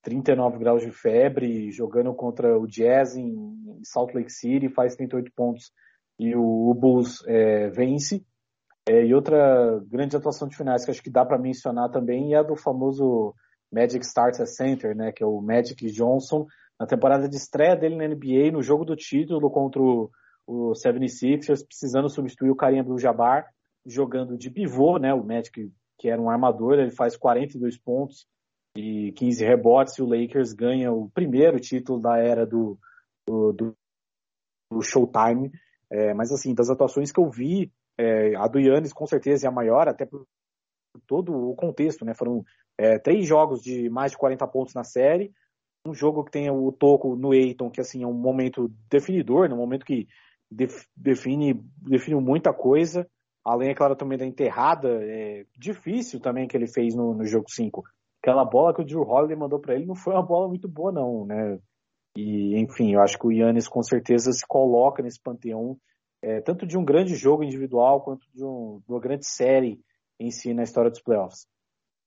[0.08, 3.36] 39 graus de febre, jogando contra o Jazz em
[3.84, 5.74] Salt Lake City, faz 38 pontos
[6.18, 8.26] e o, Bulls é, vence.
[8.88, 12.38] É, e outra grande atuação de finais que acho que dá para mencionar também é
[12.38, 13.36] a do famoso
[13.70, 16.46] Magic Starter Center, né, que é o Magic Johnson,
[16.80, 20.10] na temporada de estreia dele na NBA, no jogo do título contra o,
[20.48, 23.46] o 76ers, precisando substituir o carinha do Jabbar,
[23.86, 28.26] jogando de pivô, né, o Magic que era um armador, ele faz 42 pontos
[28.78, 32.78] e 15 rebotes e o Lakers ganha o primeiro título da era do,
[33.28, 35.52] do, do, Showtime.
[35.90, 39.50] É, mas assim, das atuações que eu vi, é, a do Yannis com certeza é
[39.50, 40.28] a maior, até por
[41.08, 42.14] todo o contexto, né?
[42.14, 42.44] Foram
[42.78, 45.34] é, três jogos de mais de 40 pontos na série,
[45.88, 49.56] um jogo que tem o toco no Eiton, que assim é um momento definidor, né?
[49.56, 50.08] um momento que
[50.52, 53.10] def, define, define muita coisa,
[53.44, 57.50] além, é claro, também da enterrada, é difícil também que ele fez no, no jogo
[57.50, 57.84] 5.
[58.28, 60.92] Aquela bola que o Drew Holiday mandou para ele não foi uma bola muito boa
[60.92, 61.58] não, né?
[62.14, 65.80] E, enfim, eu acho que o Yannis com certeza se coloca nesse panteão,
[66.22, 69.80] é, tanto de um grande jogo individual quanto de, um, de uma grande série
[70.20, 71.48] em si na história dos playoffs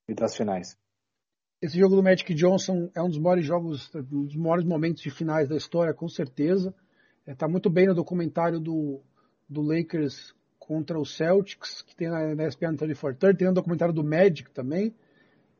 [0.07, 0.77] e das finais.
[1.63, 5.11] Esse jogo do Magic Johnson é um dos maiores jogos, um dos maiores momentos de
[5.11, 6.75] finais da história, com certeza.
[7.27, 9.01] Está é, muito bem no documentário do,
[9.49, 14.05] do Lakers contra o Celtics, que tem na, na ESPN 3430, tem no documentário do
[14.05, 14.95] Magic também.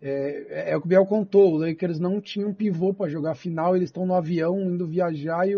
[0.03, 3.11] É, é, é, o que o Biel contou, o Lakers não tinha um pivô para
[3.11, 5.55] jogar final, eles estão no avião indo viajar e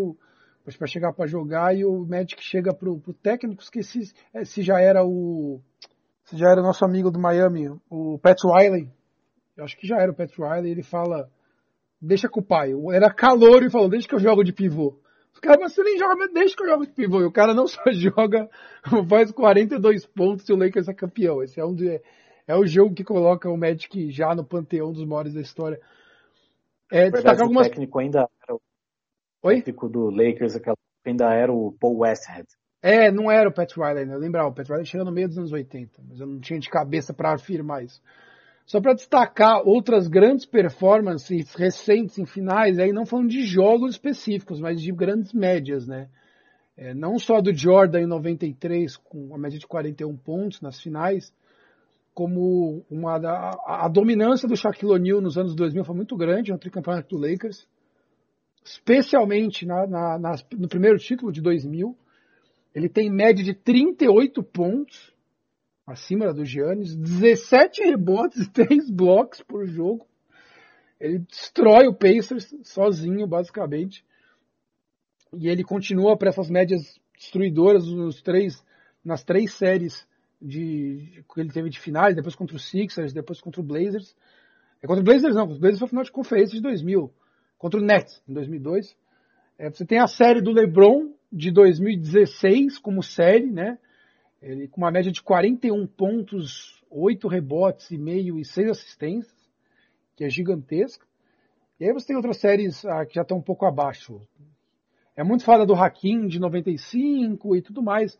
[0.77, 4.79] para chegar para jogar e o Magic chega pro, pro técnico, esqueci é, se já
[4.79, 5.61] era o
[6.25, 8.89] se já era o nosso amigo do Miami, o Pat Riley.
[9.57, 11.29] Eu acho que já era o Pat Riley, ele fala
[12.03, 12.71] deixa com o pai.
[12.93, 14.99] Era calor e falou, deixa que eu jogo de pivô.
[15.33, 17.21] Os caras, mas você nem joga, deixa que eu jogo de pivô.
[17.21, 18.49] E o cara não só joga,
[19.09, 21.41] faz 42 pontos e o Lakers é campeão.
[21.41, 22.01] Esse é um de,
[22.47, 25.79] é o jogo que coloca o Magic já no panteão dos maiores da história.
[26.91, 27.67] É, verdade, algumas...
[27.67, 28.61] O técnico ainda era o
[29.43, 29.55] Oi?
[29.57, 32.47] técnico do Lakers, aquela, ainda era o Paul Westhead.
[32.81, 34.13] É, não era o Pat Riley, né?
[34.13, 36.59] Eu lembrava, o Pat Riley chegou no meio dos anos 80, mas eu não tinha
[36.59, 38.01] de cabeça para afirmar isso.
[38.65, 44.59] Só para destacar outras grandes performances recentes em finais, aí não falando de jogos específicos,
[44.59, 46.09] mas de grandes médias, né?
[46.75, 51.33] É, não só do Jordan em 93, com a média de 41 pontos nas finais,
[52.13, 56.59] como uma a, a dominância do Shaquille O'Neal nos anos 2000 foi muito grande no
[56.59, 57.67] tricampeonato do Lakers,
[58.63, 61.97] especialmente na, na, na, no primeiro título de 2000.
[62.73, 65.13] Ele tem média de 38 pontos,
[65.85, 70.07] acima do Giannis, 17 rebotes e 3 blocos por jogo.
[70.99, 74.05] Ele destrói o Pacers sozinho, basicamente.
[75.33, 78.63] E ele continua para essas médias destruidoras nos três,
[79.03, 80.07] nas três séries
[80.43, 84.15] de, que ele teve de finais, depois contra o Sixers, depois contra o Blazers.
[84.81, 87.11] É contra o Blazers não, o Blazers foi final de conferência de 2000,
[87.57, 88.95] contra o Nets em 2002.
[89.57, 93.77] É, você tem a série do LeBron de 2016 como série, né?
[94.41, 99.49] Ele com uma média de 41 pontos, 8 rebotes e meio e 6 assistências,
[100.17, 101.05] que é gigantesca.
[101.79, 104.19] E aí você tem outras séries ah, que já estão um pouco abaixo.
[105.15, 108.19] É muito falada do Hakim de 95 e tudo mais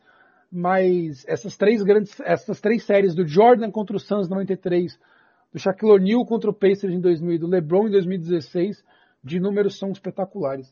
[0.56, 5.00] mas essas três grandes, essas três séries do Jordan contra o Suns 93,
[5.52, 8.84] do Shaquille O'Neal contra o Pacers em 2000 do LeBron em 2016,
[9.24, 10.72] de números são espetaculares.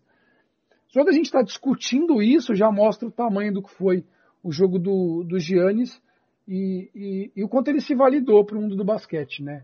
[0.87, 4.05] Só que a gente está discutindo isso já mostra o tamanho do que foi
[4.43, 5.99] o jogo do, do Giannis
[6.47, 9.63] e, e, e o quanto ele se validou para o mundo do basquete, né?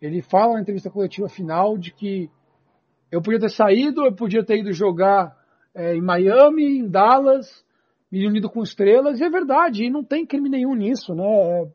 [0.00, 2.30] Ele fala na entrevista coletiva final de que
[3.10, 5.36] eu podia ter saído, eu podia ter ido jogar
[5.74, 7.65] é, em Miami, em Dallas,
[8.12, 11.24] unido com estrelas, e é verdade, e não tem crime nenhum nisso, né?
[11.24, 11.68] É,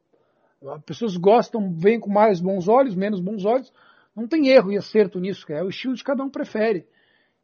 [0.70, 3.72] as pessoas gostam, veem com mais bons olhos, menos bons olhos,
[4.16, 6.86] não tem erro e acerto nisso, é o estilo de cada um prefere.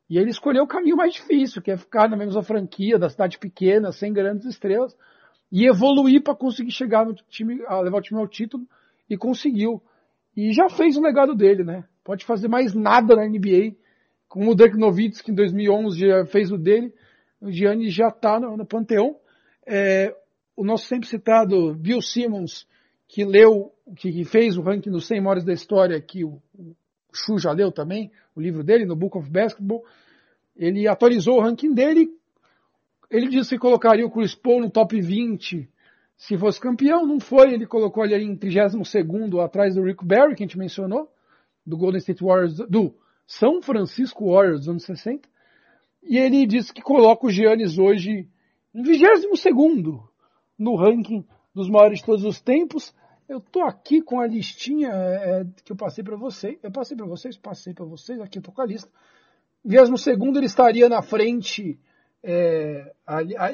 [0.09, 3.38] E ele escolheu o caminho mais difícil, que é ficar na mesma franquia, da cidade
[3.38, 4.95] pequena, sem grandes estrelas,
[5.51, 8.65] e evoluir para conseguir chegar no time, levar o time ao título,
[9.09, 9.81] e conseguiu.
[10.35, 11.83] E já fez o legado dele, né?
[12.03, 13.75] Pode fazer mais nada na NBA,
[14.29, 16.93] como o Dirk Nowitzki em 2011 já fez o dele,
[17.41, 19.15] o Gianni já está no, no, panteão.
[19.65, 20.15] É,
[20.55, 22.67] o nosso sempre citado Bill Simmons,
[23.07, 26.75] que leu, que, fez o ranking dos 100 maiores da história, que o, o
[27.13, 29.83] Chu já leu também, o livro dele, no Book of Basketball,
[30.55, 32.09] ele atualizou o ranking dele.
[33.09, 35.69] Ele disse que colocaria o Chris Paul no top 20
[36.17, 38.73] se fosse campeão, não foi, ele colocou ele em 32
[39.43, 41.07] atrás do Rick Barry, que a gente mencionou,
[41.63, 42.95] do Golden State Warriors, do
[43.27, 45.29] São Francisco Warriors dos anos 60.
[46.04, 48.28] E ele disse que coloca o Giannis hoje
[48.74, 49.41] em 22
[50.58, 52.93] no ranking dos maiores de todos os tempos.
[53.28, 56.58] Eu tô aqui com a listinha é, que eu passei para vocês.
[56.64, 58.89] Eu passei para vocês, passei para vocês, aqui eu tô com a lista.
[59.66, 61.78] Vigésimo segundo ele estaria na frente,
[62.24, 62.93] é,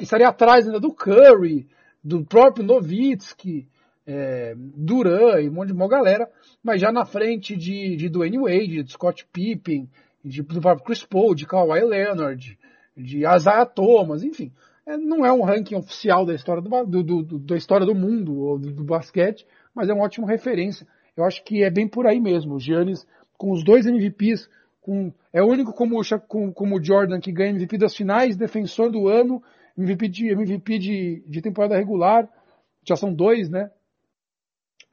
[0.00, 1.66] estaria atrás ainda do Curry,
[2.02, 3.66] do próprio Novitsky,
[4.06, 6.30] é, Duran e um monte de uma galera,
[6.62, 9.88] mas já na frente de, de Dwayne Wade, de Scott Pippen,
[10.24, 12.58] de, do próprio Chris Paul, de Kawhi Leonard,
[12.96, 14.50] de Isaiah Thomas, enfim.
[14.86, 18.38] É, não é um ranking oficial da história do, do, do da história do mundo
[18.38, 20.86] ou do, do, basquete, mas é uma ótima referência.
[21.16, 22.54] Eu acho que é bem por aí mesmo.
[22.54, 23.06] O Giannis,
[23.36, 24.48] com os dois MVPs,
[24.80, 28.90] com, é o único como, como, como o Jordan que ganha MVP das finais, defensor
[28.90, 29.42] do ano,
[29.76, 32.28] MVP de, MVP de, de temporada regular,
[32.86, 33.70] já são dois, né?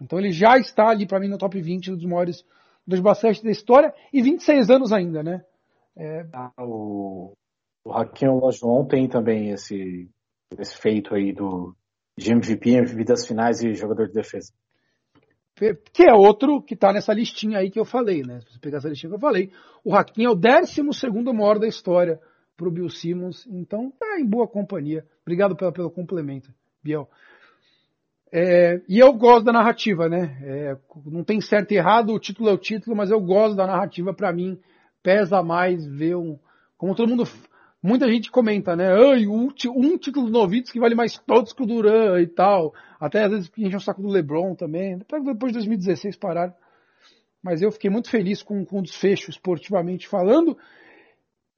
[0.02, 2.46] Então ele já está ali para mim no top 20 dos maiores
[2.86, 5.44] dos basquete da história e 26 anos ainda, né?
[5.96, 6.26] É...
[6.34, 7.34] Ah, o,
[7.84, 10.10] o Raquel Olajuwon tem também esse,
[10.58, 11.76] esse feito aí do
[12.18, 14.52] de MVP, MVP das finais e jogador de defesa.
[15.94, 18.40] Que é outro que está nessa listinha aí que eu falei, né?
[18.42, 19.52] Se você pegar essa listinha que eu falei,
[19.84, 20.82] o Raquinho é o 12
[21.34, 22.20] maior da história
[22.58, 25.06] para o Bill Simmons, então tá em boa companhia.
[25.22, 26.54] Obrigado pelo, pelo complemento,
[26.84, 27.08] Biel.
[28.34, 30.38] É, e eu gosto da narrativa, né?
[30.42, 33.68] É, não tem certo e errado, o título é o título, mas eu gosto da
[33.68, 34.14] narrativa.
[34.14, 34.58] Para mim,
[35.04, 36.40] pesa mais ver um.
[36.78, 37.24] Como todo mundo.
[37.84, 38.94] Muita gente comenta, né?
[38.94, 42.74] Ai, um, um título do Novitz que vale mais todos que o Duran e tal.
[43.00, 44.98] Até às vezes enche o saco do LeBron também.
[44.98, 46.54] Depois de 2016 pararam.
[47.44, 50.56] Mas eu fiquei muito feliz com, com o desfecho esportivamente falando.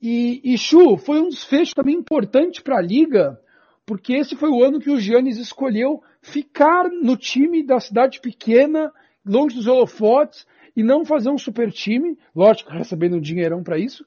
[0.02, 3.38] E, e Chu, foi um desfecho também importante para a liga
[3.86, 8.92] porque esse foi o ano que o Giannis escolheu ficar no time da cidade pequena,
[9.26, 14.06] longe dos holofotes, e não fazer um super time, lógico, recebendo um dinheirão para isso,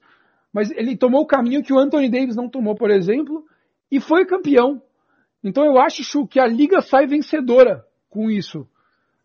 [0.51, 3.45] mas ele tomou o caminho que o Anthony Davis não tomou, por exemplo,
[3.91, 4.81] e foi campeão.
[5.43, 8.67] Então eu acho, Chu, que a liga sai vencedora com isso.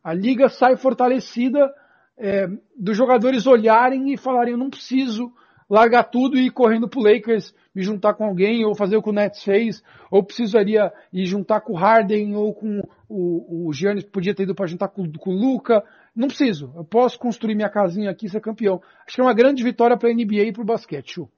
[0.04, 1.72] A liga sai fortalecida
[2.16, 2.46] é,
[2.76, 5.32] dos jogadores olharem e falarem, eu não preciso
[5.72, 9.08] largar tudo e ir correndo pro Lakers, me juntar com alguém, ou fazer o que
[9.08, 14.04] o Nets fez, ou precisaria ir juntar com o Harden, ou com o, o Giannis,
[14.04, 15.82] podia ter ido para juntar com, com o Luca.
[16.14, 16.70] Não preciso.
[16.76, 18.82] Eu posso construir minha casinha aqui e ser campeão.
[19.06, 21.30] Acho que é uma grande vitória para a NBA e para o basquete, Chu.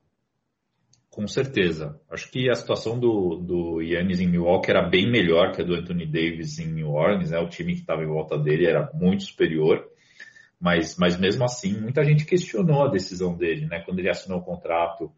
[1.08, 1.96] Com certeza.
[2.10, 5.76] Acho que a situação do, do Yannis em Milwaukee era bem melhor que a do
[5.76, 7.30] Anthony Davis em New Orleans.
[7.30, 7.38] Né?
[7.38, 9.93] O time que estava em volta dele era muito superior.
[10.60, 13.80] Mas, mas mesmo assim, muita gente questionou a decisão dele, né?
[13.80, 15.12] Quando ele assinou o contrato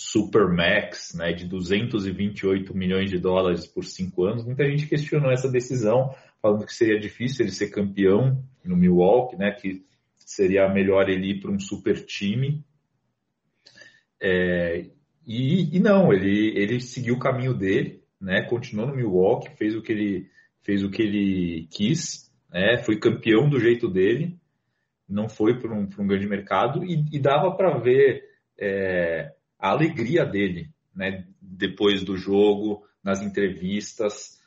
[0.00, 6.14] Supermax, né, de 228 milhões de dólares por cinco anos, muita gente questionou essa decisão,
[6.40, 9.82] falando que seria difícil ele ser campeão no Milwaukee, né, que
[10.18, 12.64] seria melhor ele ir para um super time.
[14.22, 14.86] É,
[15.26, 19.82] e, e, não, ele, ele seguiu o caminho dele, né, continuou no Milwaukee, fez o
[19.82, 20.30] que ele,
[20.62, 24.38] fez o que ele quis, né, foi campeão do jeito dele,
[25.08, 28.24] não foi para um, um, grande mercado e, e dava para ver
[28.58, 31.24] é, a alegria dele, né?
[31.40, 34.38] Depois do jogo, nas entrevistas,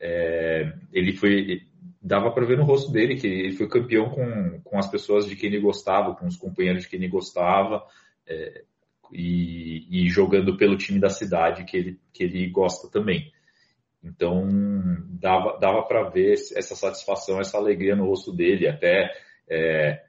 [0.00, 1.62] é, ele foi,
[2.00, 5.34] dava para ver no rosto dele que ele foi campeão com, com as pessoas de
[5.34, 7.84] quem ele gostava, com os companheiros de quem ele gostava.
[8.26, 8.62] É,
[9.12, 13.32] e, e, jogando pelo time da cidade que ele, que ele gosta também.
[14.02, 14.46] Então
[15.08, 19.10] dava, dava para ver essa satisfação, essa alegria no rosto dele, até
[19.48, 20.00] é,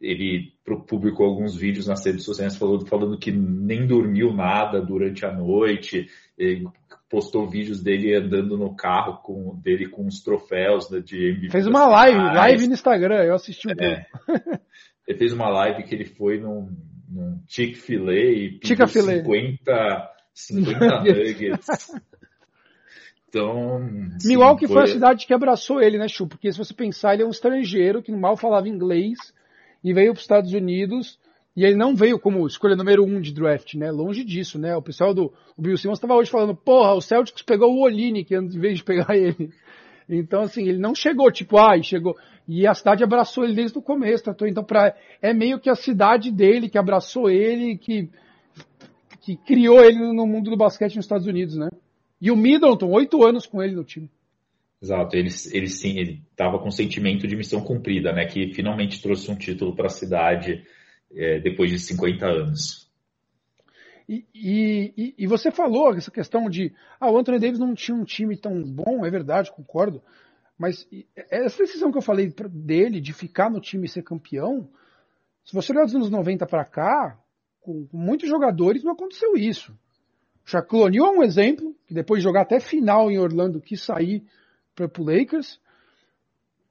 [0.00, 0.52] ele
[0.86, 6.08] publicou alguns vídeos nas redes sociais falando, falando que nem dormiu nada durante a noite,
[7.08, 11.50] postou vídeos dele andando no carro com dele com os troféus né, de MVP.
[11.50, 14.06] Fez uma live, live no Instagram, eu assisti um é.
[14.26, 14.62] pouco.
[15.06, 16.70] ele fez uma live que ele foi num,
[17.08, 21.66] num Chick-fil-A e pediu 50, 50 nuggets.
[23.28, 23.80] Então.
[24.24, 24.74] Milwaukee foi...
[24.74, 26.26] foi a cidade que abraçou ele, né, Chu?
[26.26, 29.18] Porque se você pensar, ele é um estrangeiro que mal falava inglês
[29.84, 31.18] e veio para os Estados Unidos.
[31.54, 33.90] E ele não veio como escolha número um de draft, né?
[33.90, 34.76] Longe disso, né?
[34.76, 38.32] O pessoal do o Bill Simmons estava hoje falando, porra, o Celtics pegou o Olinick
[38.32, 39.50] em vez de pegar ele.
[40.08, 42.16] Então, assim, ele não chegou, tipo, ai, ah, chegou.
[42.46, 44.46] E a cidade abraçou ele desde o começo, tratou.
[44.46, 48.08] Então, pra, é meio que a cidade dele que abraçou ele, que,
[49.20, 51.68] que criou ele no mundo do basquete nos Estados Unidos, né?
[52.20, 54.10] E o Middleton, oito anos com ele no time.
[54.80, 58.26] Exato, ele, ele sim, ele estava com sentimento de missão cumprida, né?
[58.26, 60.64] Que finalmente trouxe um título para a cidade
[61.12, 62.88] é, depois de 50 anos.
[64.08, 68.04] E, e, e, você falou essa questão de ah, o Anthony Davis não tinha um
[68.04, 70.02] time tão bom, é verdade, concordo.
[70.56, 70.88] Mas
[71.30, 74.68] essa decisão que eu falei dele de ficar no time e ser campeão,
[75.44, 77.18] se você olhar dos anos 90 para cá,
[77.60, 79.78] com, com muitos jogadores não aconteceu isso.
[80.48, 84.24] Shaquille O'Neal é um exemplo, que depois de jogar até final em Orlando quis sair
[84.74, 85.60] para o Lakers.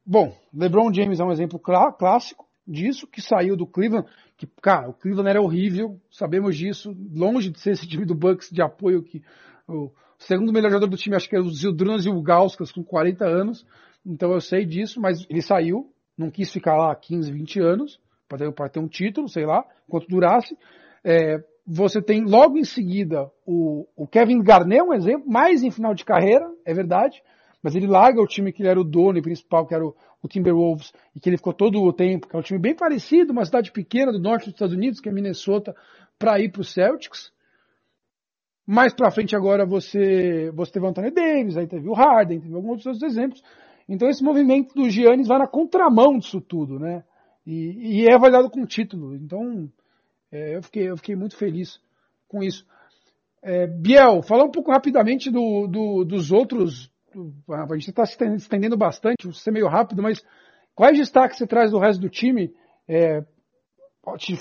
[0.03, 4.93] bom, LeBron James é um exemplo clássico disso, que saiu do Cleveland, que, cara, o
[4.93, 9.21] Cleveland era horrível, sabemos disso, longe de ser esse time do Bucks de apoio que
[9.67, 12.84] o segundo melhor jogador do time, acho que era o Zildrunas e o Gauskas com
[12.84, 13.63] 40 anos,
[14.03, 18.39] então eu sei disso, mas ele saiu, não quis ficar lá 15, 20 anos, para
[18.39, 20.57] ter, ter um título, sei lá, quanto durasse.
[21.03, 25.93] É, você tem logo em seguida o, o Kevin Garnett, um exemplo, mais em final
[25.93, 27.22] de carreira, é verdade,
[27.61, 29.93] mas ele larga o time que ele era o dono e principal, que era o,
[30.24, 33.34] o, Timberwolves, e que ele ficou todo o tempo, que é um time bem parecido,
[33.34, 35.76] uma cidade pequena do norte dos Estados Unidos, que é Minnesota,
[36.18, 37.34] para ir para os Celtics.
[38.65, 42.55] Mais para frente agora você, você teve o Anthony Davis, aí teve o Harden, teve
[42.55, 43.43] alguns outros exemplos.
[43.89, 47.03] Então esse movimento do Giannis vai na contramão disso tudo, né?
[47.45, 49.15] E, e é avaliado com título.
[49.15, 49.70] Então
[50.32, 51.80] é, eu, fiquei, eu fiquei muito feliz
[52.28, 52.65] com isso.
[53.41, 56.91] É, Biel, falar um pouco rapidamente do, do, dos outros.
[57.49, 60.23] A gente está se estendendo bastante, vou ser meio rápido, mas
[60.75, 62.53] quais destaques você traz do resto do time?
[62.88, 63.23] É,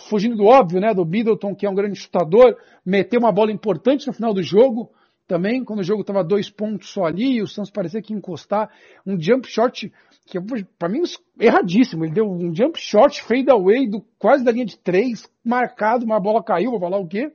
[0.09, 0.93] fugindo do óbvio, né?
[0.93, 4.91] Do Middleton, que é um grande chutador, meteu uma bola importante no final do jogo
[5.27, 8.70] também, quando o jogo estava dois pontos só ali, e o Santos parecia que encostar.
[9.05, 9.93] Um jump shot
[10.27, 10.39] que
[10.79, 11.03] para mim
[11.39, 12.05] erradíssimo.
[12.05, 16.20] Ele deu um jump shot fade away do quase da linha de três, marcado, uma
[16.20, 17.31] bola caiu, vou falar o quê.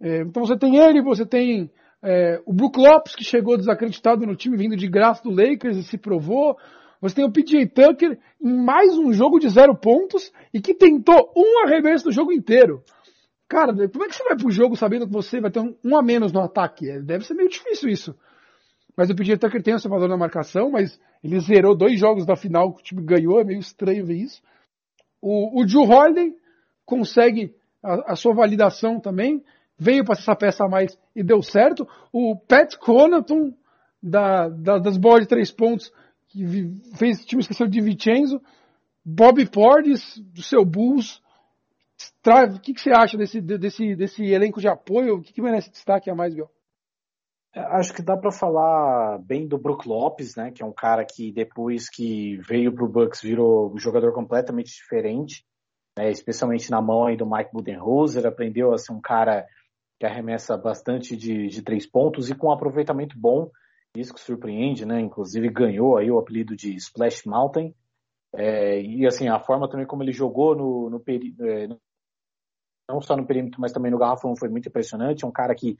[0.00, 1.70] É, então você tem ele, você tem
[2.02, 5.82] é, o Brook Lopes que chegou desacreditado no time vindo de graça do Lakers e
[5.82, 6.56] se provou.
[7.00, 11.32] Você tem o PJ Tucker em mais um jogo de zero pontos e que tentou
[11.36, 12.82] um arremesso no jogo inteiro.
[13.48, 16.02] Cara, como é que você vai pro jogo sabendo que você vai ter um, a
[16.02, 16.90] menos no ataque?
[16.90, 18.14] É, deve ser meio difícil isso.
[18.94, 22.26] Mas o PJ Tucker tem o seu valor na marcação, mas ele zerou dois jogos
[22.26, 24.42] da final que o time ganhou, é meio estranho ver isso.
[25.22, 26.34] O, o Holiday
[26.84, 29.42] consegue a, a, sua validação também,
[29.78, 31.88] veio para essa peça a mais e deu certo.
[32.12, 33.54] O Pat Connaughton,
[34.02, 35.92] da, da, das bolas de três pontos,
[36.28, 36.44] que
[36.96, 38.42] fez o time esquecer de Vincenzo.
[39.04, 41.22] Bob Portis, do seu Bulls.
[42.54, 45.16] O que, que você acha desse, desse, desse elenco de apoio?
[45.16, 46.50] O que, que merece destaque a mais, Biel?
[47.54, 50.50] É, acho que dá para falar bem do Brook Lopes, né?
[50.50, 54.70] Que é um cara que depois que veio para o Bucks virou um jogador completamente
[54.72, 55.44] diferente,
[55.98, 59.44] né, especialmente na mão aí do Mike Budenholzer, aprendeu a ser um cara
[59.98, 63.50] que arremessa bastante de, de três pontos e com um aproveitamento bom,
[63.96, 65.00] isso que surpreende, né?
[65.00, 67.74] Inclusive ganhou aí o apelido de Splash Mountain.
[68.34, 71.68] É, e assim, a forma também como ele jogou no, no, é,
[72.88, 75.24] não só no perímetro, mas também no garrafão foi muito impressionante.
[75.24, 75.76] É um cara que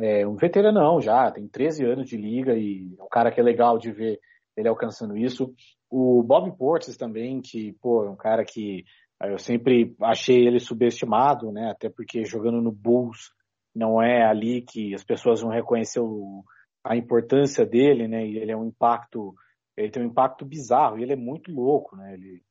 [0.00, 3.42] é um veteranão já, tem 13 anos de liga e é um cara que é
[3.42, 4.20] legal de ver
[4.56, 5.54] ele alcançando isso.
[5.88, 8.84] O Bob Portis também, que, pô, é um cara que
[9.20, 11.70] ah, eu sempre achei ele subestimado, né?
[11.70, 13.32] Até porque jogando no Bulls
[13.74, 16.44] não é ali que as pessoas vão reconhecer o,
[16.84, 18.26] a importância dele, né?
[18.26, 19.34] E ele é um impacto,
[19.76, 22.14] ele tem um impacto bizarro, e ele é muito louco, né?
[22.14, 22.42] Ele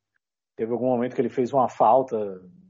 [0.55, 2.17] teve algum momento que ele fez uma falta,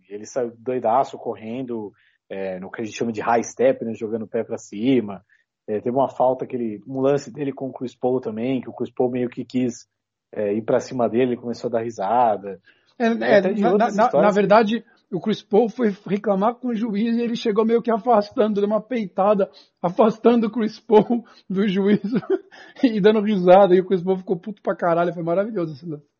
[0.09, 1.91] ele saiu doidaço correndo,
[2.29, 5.23] é, no que a gente chama de high step, né, jogando o pé para cima.
[5.67, 8.69] É, teve uma falta que ele, um lance dele com o Chris Paul também, que
[8.69, 9.87] o Chris Paul meio que quis
[10.33, 12.59] é, ir para cima dele, ele começou a dar risada.
[12.99, 17.21] É, é na, na, na, verdade, o Chris Paul foi reclamar com o juiz e
[17.21, 19.49] ele chegou meio que afastando, deu uma peitada,
[19.81, 22.01] afastando o Chris Paul do juiz
[22.83, 23.75] e dando risada.
[23.75, 26.16] E o Chris Paul ficou puto pra caralho, foi maravilhoso esse lance.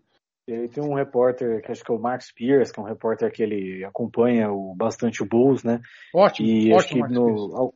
[0.48, 3.32] E tem um repórter, que acho que é o Mark Spears, que é um repórter
[3.32, 5.82] que ele acompanha o, bastante o Bulls, né?
[6.16, 7.74] Ótimo, e ótimo, acho que no,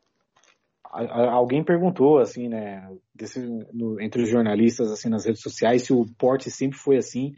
[0.91, 3.39] alguém perguntou, assim, né, desse,
[3.74, 7.34] no, entre os jornalistas, assim, nas redes sociais, se o porte sempre foi assim.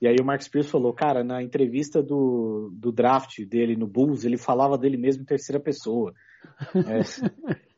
[0.00, 4.24] E aí o Mark Spears falou, cara, na entrevista do, do draft dele no Bulls,
[4.24, 6.12] ele falava dele mesmo em terceira pessoa.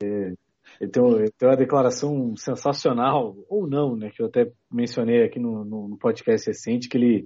[0.00, 0.34] É, é,
[0.80, 1.02] ele tem,
[1.48, 6.46] uma declaração sensacional, ou não, né, que eu até mencionei aqui no, no, no podcast
[6.46, 7.24] recente, que ele,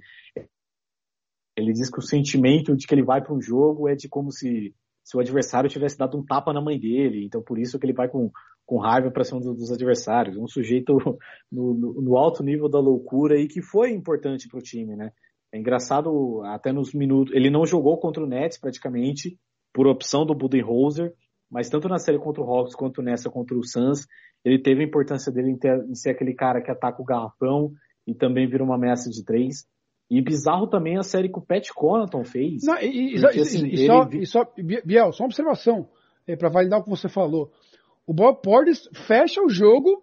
[1.57, 4.33] ele diz que o sentimento de que ele vai para um jogo é de como
[4.33, 4.75] se,
[5.05, 7.93] se o adversário tivesse dado um tapa na mãe dele, então por isso que ele
[7.93, 8.31] vai com,
[8.65, 10.37] com raiva para cima dos, dos adversários.
[10.37, 10.95] Um sujeito
[11.53, 15.13] no, no, no, alto nível da loucura e que foi importante para o time, né?
[15.53, 17.35] É engraçado, até nos minutos.
[17.35, 19.39] Ele não jogou contra o Nets praticamente,
[19.75, 21.13] por opção do Budenholzer,
[21.53, 24.09] mas tanto na série contra o Hawks quanto nessa contra o Suns,
[24.43, 27.73] ele teve a importância dele em, ter, em ser aquele cara que ataca o garrafão
[28.07, 29.67] e também vira uma ameaça de três.
[30.11, 32.63] E bizarro também a série que o Pat Connaughton fez.
[32.65, 33.87] Não, e, porque, assim, e, ele...
[33.87, 35.89] só, e só, Biel, só uma observação,
[36.27, 37.53] é, para validar o que você falou.
[38.07, 40.03] O Bob Portis fecha o jogo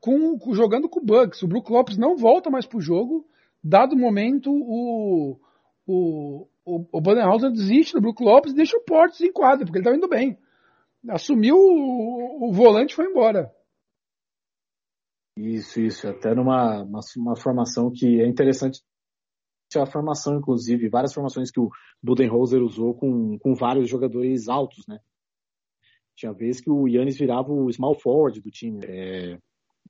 [0.00, 1.42] com, com, jogando com o Bucks.
[1.42, 3.26] O Brook Lopes não volta mais pro jogo.
[3.62, 5.38] Dado o momento, o,
[5.86, 9.84] o, o, o desiste do Brook Lopes e deixa o Portis em quadra, porque ele
[9.84, 10.38] tá indo bem
[11.08, 13.52] assumiu o, o volante foi embora.
[15.36, 16.08] Isso, isso.
[16.08, 18.80] Até numa uma, uma formação que é interessante
[19.76, 21.68] a formação, inclusive, várias formações que o
[22.02, 24.98] Budenholzer usou com, com vários jogadores altos, né?
[26.16, 28.80] Tinha vez que o Yannis virava o small forward do time.
[28.84, 29.38] É...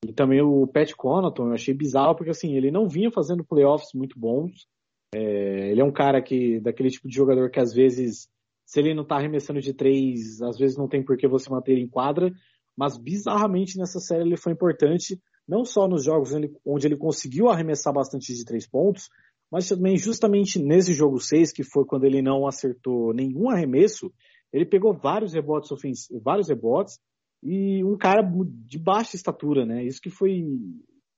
[0.04, 3.90] E também o Pat Connaughton, eu achei bizarro, porque assim, ele não vinha fazendo playoffs
[3.94, 4.66] muito bons.
[5.14, 5.70] É...
[5.70, 8.28] Ele é um cara que, daquele tipo de jogador que às vezes,
[8.68, 11.72] se ele não tá arremessando de três, às vezes não tem por que você manter
[11.72, 12.30] ele em quadra.
[12.76, 16.32] Mas bizarramente nessa série ele foi importante, não só nos jogos
[16.66, 19.08] onde ele conseguiu arremessar bastante de três pontos,
[19.50, 24.12] mas também justamente nesse jogo 6, que foi quando ele não acertou nenhum arremesso,
[24.52, 26.98] ele pegou vários rebotes ofensivos, vários rebotes
[27.42, 28.20] e um cara
[28.66, 29.82] de baixa estatura, né?
[29.82, 30.44] Isso que foi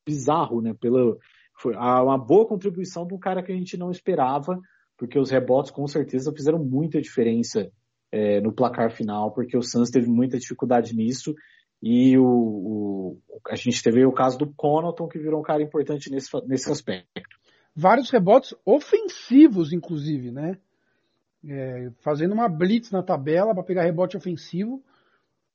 [0.07, 0.72] bizarro, né?
[0.80, 1.16] Pela
[1.59, 4.57] foi uma boa contribuição de um cara que a gente não esperava,
[5.01, 7.72] porque os rebotes com certeza fizeram muita diferença
[8.12, 11.34] é, no placar final, porque o Suns teve muita dificuldade nisso
[11.82, 16.11] e o, o, a gente teve o caso do Connaughton que virou um cara importante
[16.11, 17.40] nesse, nesse aspecto
[17.74, 20.59] vários rebotes ofensivos, inclusive, né?
[21.42, 24.84] É, fazendo uma blitz na tabela para pegar rebote ofensivo,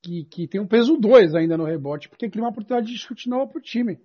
[0.02, 3.30] que, que tem um peso 2 ainda no rebote, porque cria uma oportunidade de chute
[3.30, 4.00] nova para o time.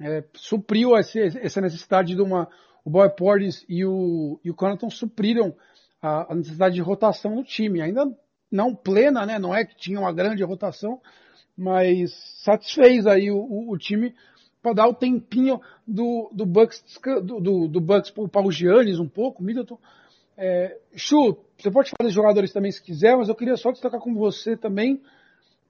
[0.00, 2.48] É, supriu essa, essa necessidade de uma.
[2.88, 5.54] O Boy Portis e o, e o Connaughton supriram
[6.00, 7.82] a, a, necessidade de rotação no time.
[7.82, 8.10] Ainda
[8.50, 9.38] não plena, né?
[9.38, 10.98] Não é que tinha uma grande rotação,
[11.54, 14.14] mas satisfez aí o, o, o time
[14.62, 16.82] para dar o tempinho do, do Bucks,
[17.22, 19.78] do, do, Bucks poupar o Giannis um pouco, Middleton.
[20.34, 24.00] É, Chu, você pode falar dos jogadores também se quiser, mas eu queria só destacar
[24.00, 24.98] com você também,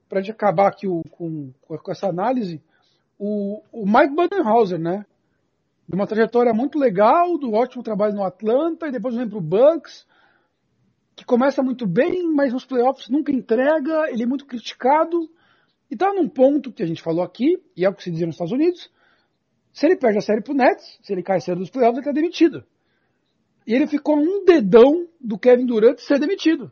[0.07, 2.61] para gente acabar aqui o, com, com essa análise,
[3.17, 5.05] o, o Mike Budenhauser, né?
[5.89, 9.41] De uma trajetória muito legal, do ótimo trabalho no Atlanta, e depois vem para o
[9.41, 10.05] Bucks,
[11.15, 15.27] que começa muito bem, mas nos playoffs nunca entrega, ele é muito criticado,
[15.89, 18.27] e tá num ponto que a gente falou aqui, e é o que se dizia
[18.27, 18.87] nos Estados Unidos,
[19.73, 22.11] se ele perde a série pro Nets, se ele cai cedo dos playoffs, ele tá
[22.11, 22.63] demitido.
[23.65, 26.71] E ele ficou um dedão do Kevin Durant ser demitido.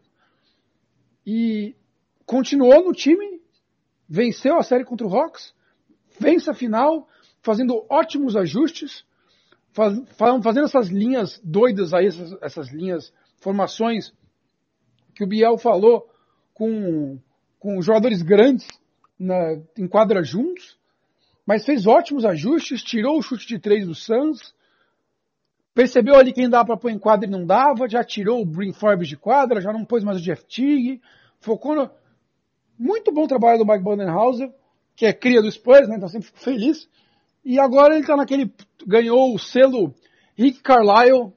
[1.26, 1.76] E
[2.24, 3.42] continuou no time,
[4.08, 5.56] venceu a série contra o Hawks,
[6.20, 7.10] vence a final,
[7.42, 9.07] fazendo ótimos ajustes,
[9.78, 10.02] faz,
[10.42, 14.12] fazendo essas linhas doidas aí, essas, essas linhas, formações
[15.14, 16.10] que o Biel falou
[16.52, 17.20] com,
[17.60, 18.68] com jogadores grandes,
[19.20, 20.78] na, em quadra juntos,
[21.46, 24.54] mas fez ótimos ajustes, tirou o chute de três do Suns,
[25.74, 28.74] percebeu ali quem dava para pôr em quadra e não dava, já tirou o Brin
[28.74, 31.02] Forbes de quadra, já não pôs mais o Jeff Teague,
[31.40, 31.90] focou no...
[32.78, 34.52] Muito bom trabalho do Mike Budenhauser,
[34.96, 36.88] que é cria do Spurs, né, então sempre fico feliz.
[37.48, 38.52] E agora ele está naquele,
[38.86, 39.96] ganhou o selo
[40.36, 41.32] Rick Carlisle,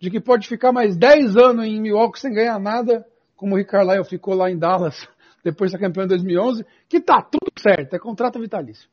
[0.00, 3.04] de que pode ficar mais 10 anos em Milwaukee sem ganhar nada,
[3.36, 5.06] como o Rick Carlisle ficou lá em Dallas
[5.44, 8.88] depois da campeã em 2011, que tá tudo certo, é contrato vitalício.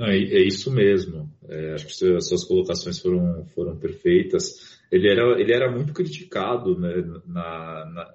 [0.00, 1.30] é, é, isso mesmo.
[1.48, 4.78] É, acho que suas colocações foram, foram perfeitas.
[4.92, 6.92] Ele era, ele era muito criticado né,
[7.26, 8.14] na, na,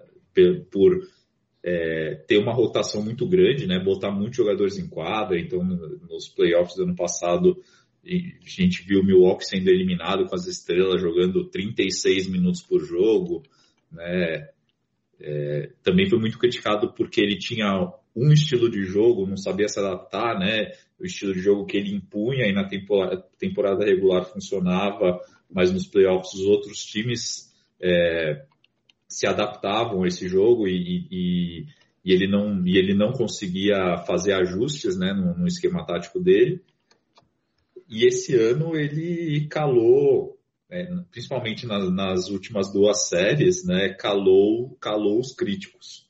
[0.72, 1.00] por
[1.70, 5.40] é, ter uma rotação muito grande, né, botar muitos jogadores em quadra.
[5.40, 7.62] Então, nos playoffs do ano passado,
[8.04, 13.44] a gente viu o Milwaukee sendo eliminado com as estrelas jogando 36 minutos por jogo.
[13.92, 14.50] Né,
[15.22, 19.80] é, também foi muito criticado porque ele tinha um estilo de jogo, não sabia se
[19.80, 20.72] adaptar, né?
[21.00, 26.34] O estilo de jogo que ele impunha e na temporada, regular funcionava, mas nos playoffs
[26.34, 28.46] os outros times é,
[29.10, 31.66] se adaptavam a esse jogo e, e,
[32.06, 36.62] e, ele não, e ele não conseguia fazer ajustes né, no, no esquema tático dele.
[37.90, 45.20] E esse ano ele calou é, principalmente nas, nas, últimas duas séries, né, calou, calou
[45.20, 46.08] os críticos.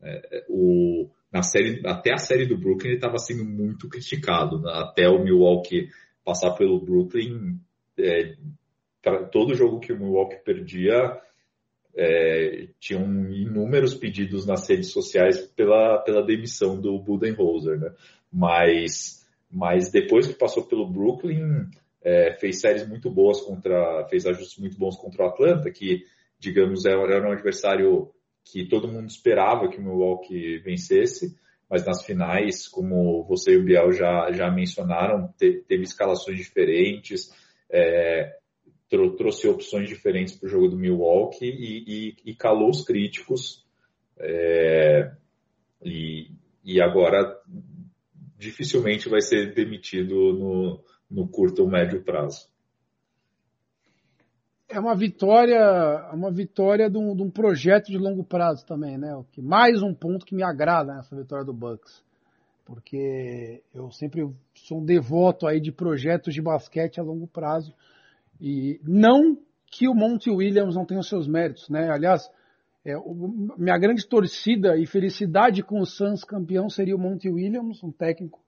[0.00, 4.70] É, o, na série, até a série do Brooklyn ele estava sendo muito criticado, né,
[4.74, 5.88] até o Milwaukee
[6.24, 7.58] passar pelo Brooklyn,
[7.98, 8.36] é,
[9.32, 11.20] todo jogo que o Milwaukee perdia,
[11.96, 17.90] é, tinham inúmeros pedidos nas redes sociais pela, pela demissão do Budenholzer, né?
[18.30, 21.70] Mas, mas depois que passou pelo Brooklyn,
[22.02, 26.04] é, fez séries muito boas contra, fez ajustes muito bons contra o Atlanta, que,
[26.38, 28.10] digamos, era um adversário
[28.44, 31.34] que todo mundo esperava que o Milwaukee vencesse,
[31.68, 37.30] mas nas finais, como você e o Biel já, já mencionaram, te, teve escalações diferentes,
[37.70, 38.36] é,
[38.88, 43.64] trouxe opções diferentes para o jogo do Milwaukee e, e, e calou os críticos.
[44.18, 45.12] É,
[45.82, 46.30] e,
[46.64, 47.40] e agora
[48.38, 52.48] dificilmente vai ser demitido no, no curto ou médio prazo.
[54.68, 59.12] É uma vitória, uma vitória de um, de um, projeto de longo prazo também, né?
[59.38, 62.02] Mais um ponto que me agrada nessa vitória do Bucks.
[62.64, 67.72] porque eu sempre sou um devoto aí de projetos de basquete a longo prazo
[68.40, 69.36] e não
[69.66, 71.90] que o Monty Williams não tenha os seus méritos, né?
[71.90, 72.30] Aliás,
[72.84, 77.82] é, o, minha grande torcida e felicidade com o Suns campeão seria o Monty Williams,
[77.82, 78.40] um técnico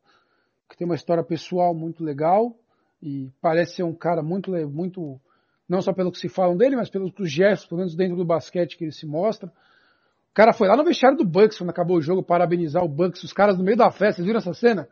[0.69, 2.55] que tem uma história pessoal muito legal
[3.03, 5.21] e parece ser um cara muito, muito
[5.69, 8.77] não só pelo que se falam dele, mas pelos gestos, pelo menos dentro do basquete
[8.77, 9.49] que ele se mostra.
[9.49, 13.23] O cara foi lá no vestiário do Bucks quando acabou o jogo parabenizar o Bucks,
[13.25, 14.89] os caras no meio da festa, vocês viram essa cena?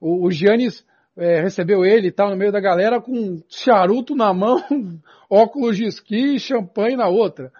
[0.00, 0.84] O, o Giannis
[1.18, 4.62] é, recebeu ele e tal no meio da galera com charuto na mão,
[5.28, 7.52] óculos de esqui e champanhe na outra.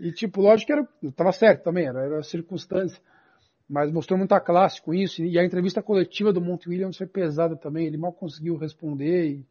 [0.00, 3.00] E tipo, lógico que era, tava certo também, era, era circunstância.
[3.68, 5.22] Mas mostrou muita classe com isso.
[5.22, 7.86] E a entrevista coletiva do Monte Williams foi pesada também.
[7.86, 9.46] Ele mal conseguiu responder e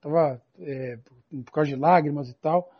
[0.00, 0.98] tava é,
[1.44, 2.70] por causa de lágrimas e tal.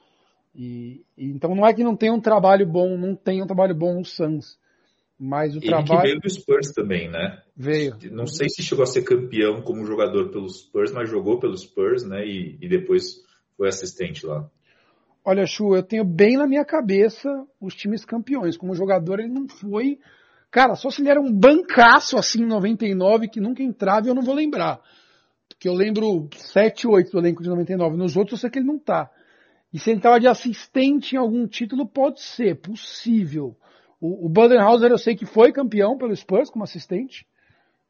[0.54, 3.74] E, e, então não é que não tem um trabalho bom, não tem um trabalho
[3.74, 4.58] bom no Suns.
[5.18, 6.00] Mas o Ele trabalho.
[6.00, 7.42] que veio do Spurs também, né?
[7.56, 7.96] Veio.
[8.12, 12.04] Não sei se chegou a ser campeão como jogador pelos Spurs, mas jogou pelos Spurs,
[12.04, 12.24] né?
[12.24, 13.16] E, e depois
[13.56, 14.48] foi assistente lá.
[15.24, 17.28] Olha, Chu, eu tenho bem na minha cabeça
[17.60, 18.56] os times campeões.
[18.56, 19.98] Como jogador, ele não foi.
[20.50, 24.22] Cara, só se ele era um bancaço assim em 99 que nunca entrava, eu não
[24.22, 24.80] vou lembrar.
[25.48, 27.96] Porque eu lembro 7, 8 do elenco de 99.
[27.96, 29.10] Nos outros eu sei que ele não tá.
[29.72, 33.56] E se ele estava de assistente em algum título, pode ser, possível.
[34.00, 37.26] O, o Budenhauser eu sei que foi campeão pelo Spurs como assistente.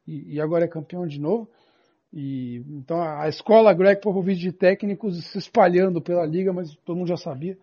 [0.07, 1.49] E, e agora é campeão de novo.
[2.13, 7.09] E, então a escola Greg Popovich de técnicos se espalhando pela liga, mas todo mundo
[7.09, 7.59] já sabia.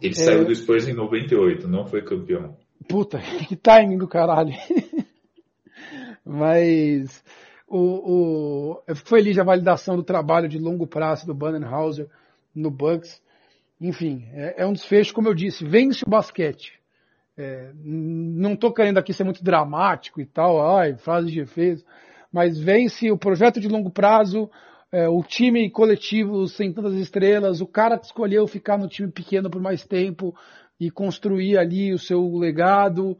[0.00, 0.16] Ele é...
[0.16, 2.56] saiu do Spurs em 98, não foi campeão.
[2.88, 4.54] Puta, que timing do caralho.
[6.24, 7.22] mas
[7.66, 12.08] o, o, eu fico feliz a validação do trabalho de longo prazo do Budenhauser
[12.54, 13.22] no Bucks.
[13.80, 16.77] Enfim, é, é, um desfecho, como eu disse, vence o basquete.
[17.40, 21.84] É, não estou querendo aqui ser muito dramático e tal, ai, frase de efeito,
[22.32, 24.50] mas vence o projeto de longo prazo,
[24.90, 29.48] é, o time coletivo sem tantas estrelas, o cara que escolheu ficar no time pequeno
[29.48, 30.34] por mais tempo
[30.80, 33.16] e construir ali o seu legado.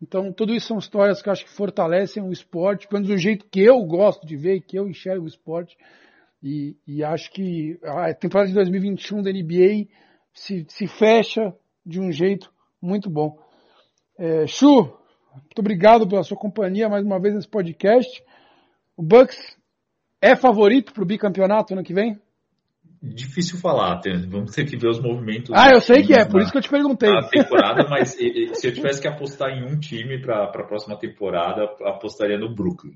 [0.00, 3.20] Então, tudo isso são histórias que eu acho que fortalecem o esporte, pelo menos do
[3.20, 5.76] jeito que eu gosto de ver, que eu enxergo o esporte.
[6.40, 9.88] E, e, acho que a temporada de 2021 da NBA
[10.32, 11.52] se, se fecha
[11.84, 13.44] de um jeito muito bom.
[14.18, 14.96] É, Chu,
[15.32, 18.22] muito obrigado pela sua companhia mais uma vez nesse podcast.
[18.96, 19.56] O Bucks
[20.20, 22.18] é favorito para o bicampeonato ano que vem?
[23.02, 25.50] Difícil falar, vamos ter que ver os movimentos.
[25.54, 27.10] Ah, eu sei que é, por isso que eu te perguntei.
[27.10, 31.64] Na temporada, mas se eu tivesse que apostar em um time para a próxima temporada,
[31.84, 32.94] apostaria no Brooklyn.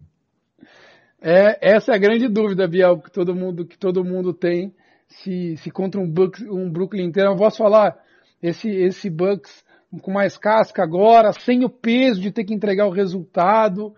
[1.21, 4.75] É, essa é a grande dúvida, Biel, que todo mundo, que todo mundo tem.
[5.07, 7.97] Se, se contra um, Bucks, um Brooklyn inteiro, eu posso falar,
[8.43, 9.63] esse, esse Bucks
[10.03, 13.95] com mais casca agora, sem o peso de ter que entregar o resultado,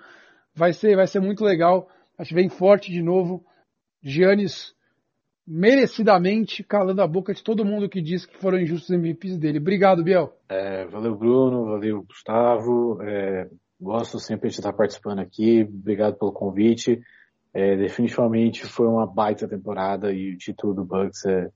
[0.54, 1.88] vai ser, vai ser muito legal.
[2.18, 3.44] Acho que vem forte de novo.
[4.02, 4.74] Giannis
[5.46, 9.58] merecidamente calando a boca de todo mundo que disse que foram injustos MVPs dele.
[9.58, 10.32] Obrigado, Biel.
[10.48, 11.64] É, valeu, Bruno.
[11.66, 13.02] Valeu, Gustavo.
[13.02, 13.48] É,
[13.82, 15.64] Gosto sempre de estar participando aqui.
[15.64, 17.00] Obrigado pelo convite.
[17.52, 21.50] É, definitivamente foi uma baita temporada e o título do Bucks é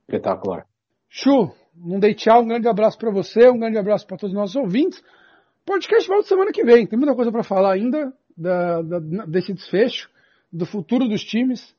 [0.00, 0.66] espetacular.
[1.08, 1.52] Chu,
[1.84, 2.42] não dei tchau.
[2.42, 5.02] Um grande abraço para você, um grande abraço para todos os nossos ouvintes.
[5.64, 6.86] Podcast volta semana que vem.
[6.86, 10.08] Tem muita coisa para falar ainda da, da, desse desfecho,
[10.52, 11.74] do futuro dos times.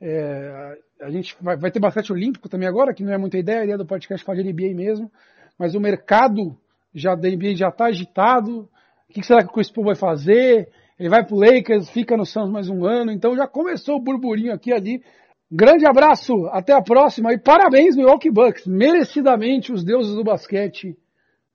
[0.00, 3.60] É, a gente vai, vai, ter basquete olímpico também agora, que não é muita ideia,
[3.60, 5.10] a ideia do podcast falar de NBA mesmo.
[5.58, 6.56] Mas o mercado
[6.94, 8.68] já da NBA já está agitado.
[9.08, 10.68] O que será que o Chris Paul vai fazer?
[10.98, 13.10] Ele vai pro Lakers, fica no Suns mais um ano.
[13.12, 15.02] Então já começou o burburinho aqui ali.
[15.52, 18.68] Grande abraço, até a próxima e parabéns Milwaukee Bucks.
[18.68, 20.96] Merecidamente os deuses do basquete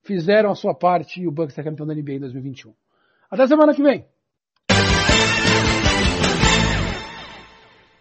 [0.01, 2.73] fizeram a sua parte e o Bucks é campeão da NBA em 2021.
[3.31, 4.05] Até semana que vem.